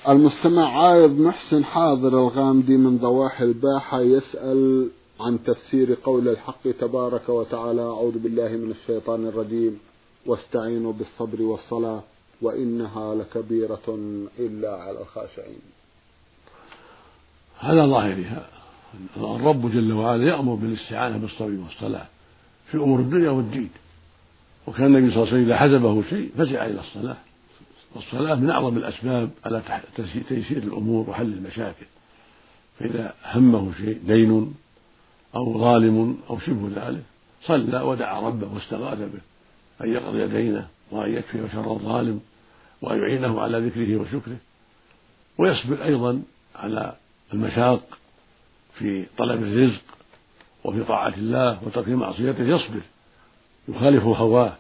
المستمع 0.07 0.83
عايض 0.83 1.21
محسن 1.21 1.65
حاضر 1.65 2.09
الغامدي 2.09 2.77
من 2.77 2.99
ضواحي 2.99 3.45
الباحة 3.45 4.01
يسأل 4.01 4.89
عن 5.21 5.39
تفسير 5.45 5.97
قول 6.05 6.29
الحق 6.29 6.71
تبارك 6.81 7.29
وتعالى 7.29 7.83
أعوذ 7.83 8.19
بالله 8.19 8.49
من 8.49 8.71
الشيطان 8.71 9.27
الرجيم 9.27 9.79
واستعينوا 10.27 10.93
بالصبر 10.93 11.43
والصلاة 11.43 12.03
وإنها 12.43 13.15
لكبيرة 13.15 13.99
إلا 14.39 14.77
على 14.77 15.01
الخاشعين. 15.01 15.61
هذا 17.59 17.87
ظاهرها 17.87 18.47
الرب 19.17 19.73
جل 19.73 19.93
وعلا 19.93 20.25
يأمر 20.29 20.55
بالاستعانة 20.55 21.17
بالصبر 21.17 21.59
والصلاة 21.65 22.07
في 22.71 22.77
أمور 22.77 23.01
الدنيا 23.01 23.31
والدين. 23.31 23.71
وكان 24.67 24.87
النبي 24.87 25.15
صلى 25.15 25.23
الله 25.23 25.33
عليه 25.33 25.43
وسلم 25.43 25.45
إذا 25.45 25.57
حزبه 25.57 26.03
شيء 26.11 26.31
فزع 26.39 26.67
إلى 26.67 26.81
الصلاة. 26.81 27.17
والصلاة 27.95 28.35
من 28.35 28.51
أعظم 28.51 28.77
الأسباب 28.77 29.31
على 29.45 29.63
تيسير 30.29 30.59
الأمور 30.59 31.11
وحل 31.11 31.33
المشاكل. 31.33 31.87
فإذا 32.79 33.15
همه 33.25 33.73
شيء 33.75 34.01
دين 34.07 34.55
أو 35.37 35.59
ظالم 35.59 36.19
أو 36.31 36.39
شبه 36.39 36.71
ذلك 36.77 37.03
صلى 37.43 37.83
ودعا 37.83 38.21
ربه 38.21 38.55
واستغاث 38.55 38.99
به 38.99 39.21
أن 39.85 39.93
يقضي 39.93 40.27
دينه 40.27 40.69
وأن 40.91 41.15
يكفي 41.15 41.49
شر 41.53 41.73
الظالم 41.73 42.21
وأن 42.83 42.99
يعينه 42.99 43.41
على 43.41 43.59
ذكره 43.59 43.97
وشكره. 43.97 44.37
ويصبر 45.39 45.85
أيضا 45.85 46.23
على 46.57 46.97
المشاق 47.33 47.99
في 48.75 49.07
طلب 49.19 49.43
الرزق 49.43 49.83
وفي 50.65 50.85
طاعة 50.85 51.15
الله 51.15 51.59
وترك 51.67 51.89
معصيته 51.89 52.45
يصبر. 52.45 52.81
يخالف 53.69 54.05
هواه. 54.05 54.57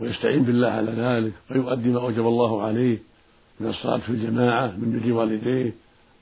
ويستعين 0.00 0.42
بالله 0.42 0.68
على 0.68 0.92
ذلك 0.92 1.32
ويؤدي 1.50 1.88
ما 1.88 2.00
أوجب 2.00 2.26
الله 2.26 2.62
عليه 2.62 2.98
من 3.60 3.68
الصلاة 3.68 3.98
في 3.98 4.08
الجماعة 4.08 4.66
من 4.66 5.00
بر 5.00 5.12
والديه 5.12 5.74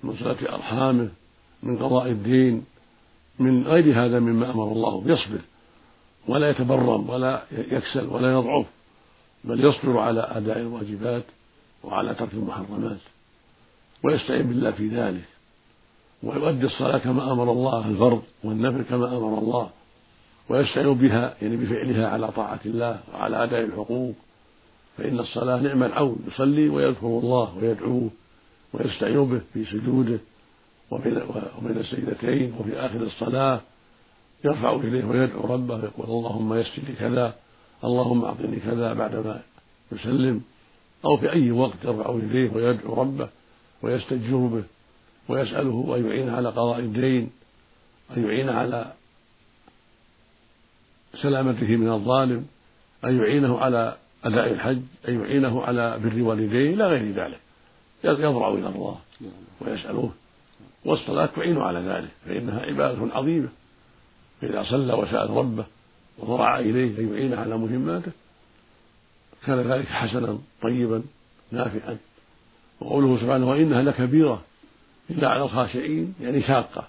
من 0.03 0.17
صلاة 0.17 0.55
أرحامه 0.55 1.09
من 1.63 1.79
قضاء 1.79 2.11
الدين 2.11 2.65
من 3.39 3.63
غير 3.63 4.05
هذا 4.05 4.19
مما 4.19 4.51
أمر 4.51 4.73
الله 4.73 5.03
يصبر 5.07 5.41
ولا 6.29 6.51
يتبرم 6.51 7.11
ولا 7.11 7.43
يكسل 7.53 8.07
ولا 8.07 8.33
يضعف 8.33 8.67
بل 9.45 9.65
يصبر 9.65 9.99
على 9.99 10.21
أداء 10.21 10.59
الواجبات 10.59 11.25
وعلى 11.85 12.15
ترك 12.15 12.33
المحرمات 12.33 12.99
ويستعين 14.03 14.47
بالله 14.47 14.71
في 14.71 14.89
ذلك 14.89 15.25
ويؤدي 16.23 16.67
الصلاة 16.67 16.99
كما 16.99 17.33
أمر 17.33 17.53
الله 17.53 17.89
الفرض 17.89 18.23
والنفل 18.45 18.83
كما 18.83 19.17
أمر 19.17 19.39
الله 19.39 19.71
ويستعين 20.49 20.95
بها 20.95 21.35
يعني 21.43 21.57
بفعلها 21.57 22.09
على 22.09 22.33
طاعة 22.33 22.61
الله 22.67 23.01
وعلى 23.15 23.45
أداء 23.45 23.61
الحقوق. 23.65 24.15
فإن 24.99 25.19
الصلاة 25.19 25.61
نعم 25.61 25.83
العون 25.83 26.19
يصلي 26.27 26.69
ويذكر 26.69 27.07
الله 27.07 27.57
ويدعوه 27.57 28.11
ويستعين 28.73 29.25
به 29.25 29.41
في 29.55 29.65
سجوده 29.65 30.19
وبين 30.91 31.77
السجدتين 31.77 32.55
وفي 32.59 32.77
آخر 32.77 33.03
الصلاة 33.03 33.61
يرفع 34.45 34.77
إليه 34.77 35.05
ويدعو 35.05 35.55
ربه 35.55 35.75
ويقول 35.75 36.07
اللهم 36.07 36.55
يسر 36.55 36.83
لي 36.89 36.95
كذا 36.99 37.35
اللهم 37.85 38.25
أعطني 38.25 38.57
كذا 38.57 38.93
بعدما 38.93 39.41
يسلم 39.93 40.41
أو 41.05 41.17
في 41.17 41.33
أي 41.33 41.51
وقت 41.51 41.85
يرفع 41.85 42.11
إليه 42.11 42.51
ويدعو 42.55 42.95
ربه 42.95 43.29
ويستجير 43.83 44.37
به 44.37 44.63
ويسأله 45.29 45.97
أن 45.97 46.07
يعينه 46.07 46.37
على 46.37 46.49
قضاء 46.49 46.79
الدين 46.79 47.31
أن 48.17 48.25
يعينه 48.25 48.53
على 48.53 48.93
سلامته 51.23 51.77
من 51.77 51.93
الظالم 51.93 52.47
أن 53.05 53.19
يعينه 53.19 53.59
على 53.59 53.97
أداء 54.25 54.53
الحج 54.53 54.81
أن 55.09 55.21
يعينه 55.21 55.63
على 55.63 55.99
بر 56.05 56.23
والديه 56.23 56.75
إلى 56.75 56.87
غير 56.87 57.15
ذلك. 57.15 57.41
يضرع 58.05 58.49
إلى 58.49 58.69
الله 58.69 58.99
ويسأله 59.61 60.11
والصلاة 60.85 61.27
تعين 61.27 61.59
على 61.59 61.81
ذلك 61.81 62.09
فإنها 62.27 62.61
عبادة 62.61 63.15
عظيمة. 63.15 63.49
فإذا 64.41 64.63
صلى 64.63 64.93
وسأل 64.93 65.31
ربه 65.31 65.65
وضرع 66.19 66.59
إليه 66.59 66.99
أن 66.99 67.15
يعينه 67.15 67.37
على 67.41 67.57
مهماته 67.57 68.13
كان 69.47 69.61
ذلك 69.61 69.87
حسنا 69.87 70.39
طيبا 70.63 71.03
نافعا. 71.51 71.97
وقوله 72.81 73.21
سبحانه 73.21 73.51
وإنها 73.51 73.83
لكبيرة 73.83 74.43
إلا 75.11 75.29
على 75.29 75.43
الخاشعين 75.43 76.15
يعني 76.21 76.43
شاقة. 76.43 76.89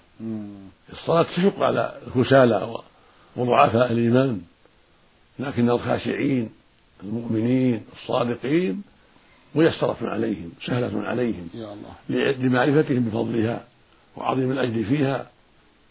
الصلاة 0.92 1.22
تشق 1.22 1.62
على 1.62 1.98
الكسالى 2.06 2.76
وضعفاء 3.36 3.92
الإيمان 3.92 4.40
لكن 5.38 5.70
الخاشعين 5.70 6.50
المؤمنين 7.02 7.82
الصادقين 7.92 8.82
ميسرة 9.54 9.96
عليهم 10.02 10.52
سهلة 10.66 11.02
عليهم 11.02 11.48
يا 11.54 11.72
الله. 11.72 12.32
لمعرفتهم 12.32 13.04
بفضلها 13.04 13.64
وعظيم 14.16 14.52
الأجر 14.52 14.84
فيها 14.84 15.26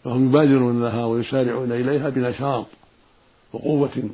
فهم 0.04 0.28
يبادرون 0.28 0.82
لها 0.82 1.04
ويسارعون 1.04 1.72
إليها 1.72 2.08
بنشاط 2.08 2.66
وقوة 3.52 4.10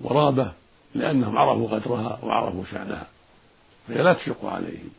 ورابة 0.00 0.52
لأنهم 0.94 1.38
عرفوا 1.38 1.68
قدرها 1.68 2.18
وعرفوا 2.22 2.64
شأنها 2.70 3.06
فهي 3.88 4.02
لا 4.02 4.12
تشق 4.12 4.44
عليهم 4.44 4.90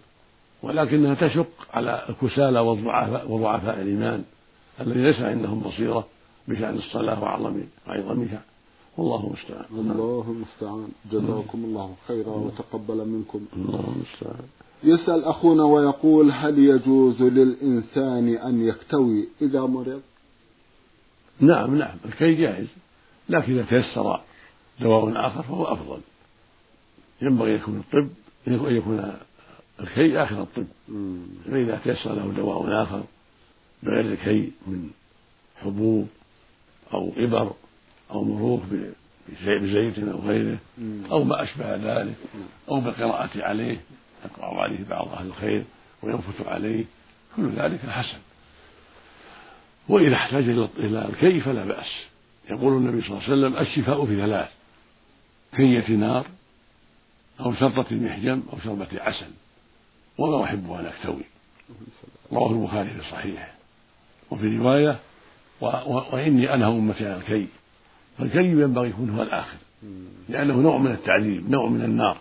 ولكنها 0.61 1.13
تشق 1.13 1.67
على 1.73 2.05
الكسالى 2.09 2.59
والضعفاء 2.59 3.31
وضعفاء 3.31 3.81
الإيمان 3.81 4.23
الذي 4.81 5.01
ليس 5.01 5.19
عندهم 5.19 5.59
بصيرة 5.59 6.07
بشأن 6.47 6.75
الصلاة 6.75 7.23
وعظم 7.23 7.63
عظمها 7.87 8.41
والله 8.97 9.27
المستعان 9.27 9.65
الله 9.71 10.25
المستعان 10.31 10.89
جزاكم 11.11 11.63
الله 11.63 11.95
خيرا 12.07 12.29
وتقبل 12.29 13.07
منكم. 13.07 13.45
الله 13.55 13.93
المستعان 13.95 14.45
يسأل 14.83 15.23
أخونا 15.23 15.63
ويقول 15.63 16.31
هل 16.31 16.59
يجوز 16.59 17.21
للإنسان 17.21 18.27
أن 18.35 18.67
يكتوي 18.67 19.27
إذا 19.41 19.61
مرض؟ 19.61 20.01
نعم 21.39 21.75
نعم. 21.75 21.97
الكي 22.05 22.35
جائز. 22.35 22.67
لكن 23.29 23.53
إذا 23.53 23.65
تيسر 23.69 24.21
دواء 24.81 25.27
آخر 25.27 25.43
فهو 25.43 25.63
أفضل. 25.63 25.99
ينبغي 27.21 27.53
يكون 27.53 27.77
الطب 27.77 28.09
أن 28.47 28.75
يكون 28.75 29.13
الكي 29.79 30.23
آخر 30.23 30.41
الطب. 30.41 30.67
فإذا 31.45 31.81
تيسر 31.83 32.13
له 32.13 32.33
دواء 32.37 32.83
آخر 32.83 33.03
بغير 33.83 34.05
الكي 34.05 34.51
من 34.67 34.89
حبوب 35.55 36.07
أو 36.93 37.13
إبر 37.17 37.53
أو 38.11 38.23
مروخ 38.23 38.61
بزيت 39.39 39.99
أو 39.99 40.19
غيره 40.19 40.57
أو 41.11 41.23
ما 41.23 41.43
أشبه 41.43 41.75
ذلك 41.75 42.15
أو 42.69 42.79
بالقراءة 42.79 43.29
عليه 43.35 43.81
يقرأ 44.25 44.61
عليه 44.61 44.85
بعض 44.89 45.07
أهل 45.07 45.27
الخير 45.27 45.63
وينفث 46.03 46.47
عليه 46.47 46.85
كل 47.35 47.49
ذلك 47.49 47.89
حسن. 47.89 48.17
وإذا 49.89 50.15
احتاج 50.15 50.43
إلى 50.77 51.05
الكي 51.09 51.39
فلا 51.41 51.65
بأس. 51.65 52.05
يقول 52.49 52.77
النبي 52.77 53.01
صلى 53.01 53.09
الله 53.09 53.23
عليه 53.23 53.33
وسلم 53.33 53.57
الشفاء 53.57 54.05
في 54.05 54.21
ثلاث 54.21 54.49
كية 55.55 55.95
نار 55.95 56.25
أو 57.39 57.53
شرطة 57.53 57.95
محجم 57.95 58.43
أو 58.53 58.59
شربة 58.63 58.87
عسل. 58.93 59.31
وما 60.17 60.43
أحب 60.43 60.71
أن 60.71 60.85
أكتوي. 60.85 61.23
رواه 62.31 62.51
البخاري 62.51 62.89
في 62.89 63.11
صحيحه. 63.11 63.51
وفي 64.31 64.57
رواية. 64.57 64.99
وإني 65.61 66.53
أنهى 66.53 66.67
أمتي 66.67 67.07
عن 67.07 67.15
الكي 67.15 67.47
فالكي 68.17 68.37
ينبغي 68.37 68.89
يكون 68.89 69.09
هو 69.09 69.23
الآخر. 69.23 69.57
لأنه 70.29 70.53
نوع 70.53 70.77
من 70.77 70.91
التعذيب 70.91 71.49
نوع 71.49 71.69
من 71.69 71.81
النار. 71.81 72.17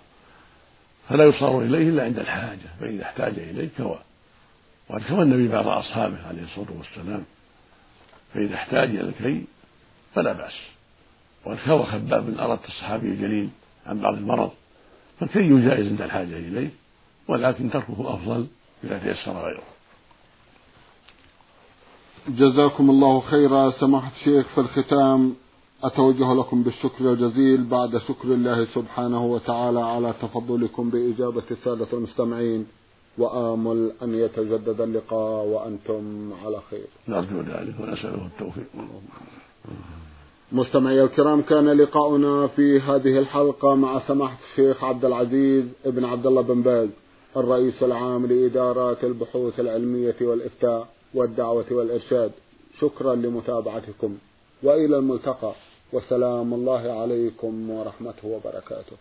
فلا 1.08 1.24
يصار 1.24 1.62
إليه 1.62 1.88
إلا 1.88 2.04
عند 2.04 2.18
الحاجة 2.18 2.68
فإذا 2.80 3.02
احتاج 3.02 3.38
إليه 3.38 3.68
كوى 3.76 3.98
وقد 4.88 5.02
كوى 5.08 5.22
النبي 5.22 5.48
بعض 5.48 5.68
أصحابه 5.68 6.26
عليه 6.26 6.42
الصلاة 6.42 6.78
والسلام 6.78 7.24
فإذا 8.34 8.54
احتاج 8.54 8.88
إلى 8.88 9.00
الكي 9.00 9.44
فلا 10.14 10.32
بأس. 10.32 10.54
وقد 11.44 11.58
كوى 11.66 11.86
خباب 11.86 12.26
بن 12.26 12.38
أردت 12.40 12.64
الصحابي 12.64 13.06
الجليل 13.08 13.48
عن 13.86 14.00
بعض 14.00 14.14
المرض 14.14 14.50
فالكي 15.20 15.64
جائز 15.68 15.88
عند 15.88 16.02
الحاجة 16.02 16.36
إليه 16.36 16.70
ولكن 17.28 17.70
تركه 17.70 18.14
أفضل 18.14 18.46
إذا 18.84 18.98
تيسر 18.98 19.32
غيره. 19.32 19.62
جزاكم 22.28 22.90
الله 22.90 23.20
خيرا. 23.20 23.70
سماحة 23.70 24.12
الشيخ 24.16 24.46
في 24.54 24.60
الختام 24.60 25.34
أتوجه 25.82 26.34
لكم 26.34 26.62
بالشكر 26.62 27.12
الجزيل 27.12 27.64
بعد 27.64 27.98
شكر 27.98 28.28
الله 28.28 28.64
سبحانه 28.64 29.24
وتعالى 29.24 29.80
على 29.80 30.14
تفضلكم 30.22 30.90
بإجابة 30.90 31.42
السادة 31.50 31.86
المستمعين. 31.92 32.66
وآمل 33.18 33.92
أن 34.02 34.14
يتجدد 34.14 34.80
اللقاء 34.80 35.46
وأنتم 35.46 36.30
على 36.44 36.60
خير. 36.70 36.86
نرجو 37.08 37.40
ذلك 37.40 37.74
ونسأله 37.80 38.26
التوفيق. 38.26 38.66
مستمعي 40.52 41.02
الكرام 41.02 41.42
كان 41.42 41.68
لقاؤنا 41.68 42.46
في 42.46 42.80
هذه 42.80 43.18
الحلقة 43.18 43.74
مع 43.74 44.00
سماحة 44.08 44.38
الشيخ 44.50 44.84
عبد 44.84 45.04
العزيز 45.04 45.64
بن 45.86 46.04
عبد 46.04 46.26
الله 46.26 46.42
بن 46.42 46.62
باز 46.62 46.88
الرئيس 47.36 47.82
العام 47.82 48.26
لإدارات 48.26 49.04
البحوث 49.04 49.60
العلمية 49.60 50.16
والإفتاء. 50.20 50.93
والدعوة 51.14 51.66
والإرشاد. 51.70 52.32
شكرا 52.80 53.14
لمتابعتكم. 53.14 54.18
وإلى 54.62 54.96
الملتقى. 54.96 55.52
وسلام 55.92 56.54
الله 56.54 57.00
عليكم 57.00 57.70
ورحمته 57.70 58.28
وبركاته. 58.28 58.96